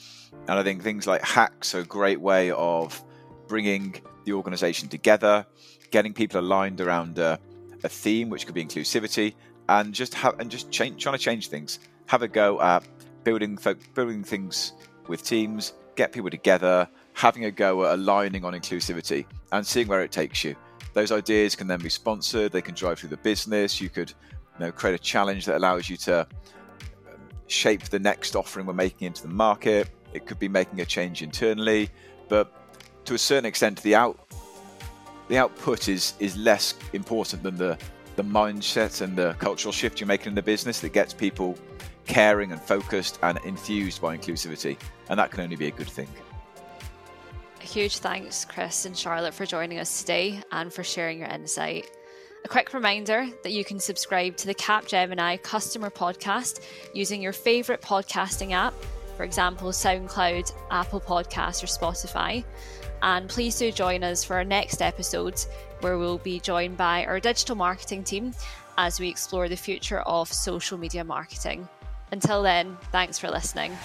And 0.48 0.60
I 0.60 0.64
think 0.64 0.82
things 0.82 1.06
like 1.06 1.22
hacks 1.22 1.76
are 1.76 1.80
a 1.80 1.86
great 1.86 2.22
way 2.22 2.52
of 2.52 3.04
bringing 3.52 3.94
the 4.24 4.32
organization 4.32 4.88
together, 4.88 5.46
getting 5.92 6.14
people 6.14 6.40
aligned 6.40 6.80
around 6.80 7.20
a, 7.20 7.38
a 7.84 7.90
theme, 7.90 8.30
which 8.30 8.46
could 8.46 8.56
be 8.56 8.64
inclusivity, 8.64 9.34
and 9.68 9.94
just 9.94 10.14
have 10.14 10.40
and 10.40 10.50
just 10.50 10.72
change, 10.72 11.04
trying 11.04 11.18
to 11.18 11.22
change 11.22 11.50
things. 11.50 11.80
Have 12.06 12.22
a 12.22 12.30
go 12.30 12.62
at 12.62 12.88
building 13.26 13.60
building 13.94 14.24
things 14.24 14.72
with 15.10 15.26
teams, 15.26 15.74
get 15.98 16.14
people 16.14 16.30
together, 16.30 16.88
having 17.12 17.44
a 17.44 17.52
go 17.52 17.84
at 17.84 17.96
aligning 17.96 18.46
on 18.46 18.54
inclusivity 18.54 19.26
and 19.52 19.68
seeing 19.68 19.90
where 19.90 20.02
it 20.02 20.14
takes 20.14 20.46
you. 20.46 20.56
Those 20.94 21.12
ideas 21.12 21.54
can 21.54 21.68
then 21.68 21.82
be 21.82 21.90
sponsored, 21.90 22.54
they 22.54 22.62
can 22.62 22.74
drive 22.74 23.00
through 23.00 23.10
the 23.10 23.18
business. 23.18 23.82
You 23.82 23.90
could 23.90 24.12
you 24.12 24.66
know, 24.66 24.72
create 24.72 24.96
a 24.96 25.04
challenge 25.14 25.46
that 25.48 25.58
allows 25.58 25.90
you 25.90 25.98
to 25.98 26.22
um, 26.22 27.20
shape 27.48 27.84
the 27.84 28.00
next 28.00 28.38
offering 28.38 28.66
we're 28.66 28.74
making 28.74 29.08
into 29.08 29.24
the 29.24 29.34
market. 29.34 29.90
It 30.14 30.26
could 30.26 30.40
be 30.40 30.48
making 30.48 30.80
a 30.80 30.86
change 30.86 31.22
internally, 31.22 31.90
but 32.30 32.61
to 33.06 33.14
a 33.14 33.18
certain 33.18 33.46
extent, 33.46 33.82
the 33.82 33.96
out 33.96 34.20
the 35.28 35.38
output 35.38 35.88
is 35.88 36.14
is 36.20 36.36
less 36.36 36.76
important 36.94 37.44
than 37.44 37.58
the 37.58 37.78
the 38.16 38.24
mindset 38.24 39.02
and 39.02 39.16
the 39.16 39.34
cultural 39.40 39.72
shift 39.72 40.00
you're 40.00 40.08
making 40.08 40.28
in 40.28 40.36
the 40.36 40.42
business 40.42 40.82
that 40.82 40.92
gets 40.94 41.14
people 41.14 41.58
caring 42.06 42.52
and 42.52 42.62
focused 42.62 43.20
and 43.24 43.40
enthused 43.46 44.02
by 44.02 44.18
inclusivity, 44.18 44.78
and 45.10 45.18
that 45.18 45.32
can 45.32 45.42
only 45.42 45.56
be 45.56 45.68
a 45.68 45.72
good 45.72 45.90
thing. 45.90 46.08
A 47.62 47.64
huge 47.64 48.00
thanks, 48.00 48.44
Chris 48.44 48.86
and 48.86 48.98
Charlotte, 48.98 49.34
for 49.34 49.46
joining 49.46 49.80
us 49.80 50.02
today 50.02 50.42
and 50.52 50.74
for 50.74 50.84
sharing 50.84 51.20
your 51.20 51.30
insight. 51.30 51.90
A 52.44 52.48
quick 52.48 52.74
reminder 52.74 53.28
that 53.44 53.52
you 53.52 53.64
can 53.64 53.80
subscribe 53.80 54.36
to 54.38 54.48
the 54.48 54.56
Capgemini 54.56 55.42
Customer 55.44 55.92
Podcast 55.92 56.62
using 56.94 57.22
your 57.22 57.34
favourite 57.34 57.82
podcasting 57.82 58.52
app, 58.52 58.74
for 59.16 59.24
example, 59.24 59.70
SoundCloud, 59.70 60.52
Apple 60.72 61.00
Podcasts, 61.00 61.64
or 61.64 61.68
Spotify. 61.68 62.44
And 63.02 63.28
please 63.30 63.58
do 63.58 63.72
join 63.72 64.04
us 64.04 64.24
for 64.24 64.36
our 64.36 64.44
next 64.44 64.82
episode, 64.82 65.40
where 65.80 65.98
we'll 65.98 66.20
be 66.20 66.40
joined 66.40 66.78
by 66.78 67.06
our 67.06 67.20
digital 67.20 67.56
marketing 67.56 68.04
team 68.04 68.34
as 68.78 69.00
we 69.00 69.10
explore 69.10 69.50
the 69.50 69.56
future 69.56 70.00
of 70.02 70.32
social 70.32 70.78
media 70.78 71.04
marketing. 71.04 71.68
Until 72.12 72.44
then, 72.44 72.78
thanks 72.92 73.18
for 73.18 73.30
listening. 73.30 73.76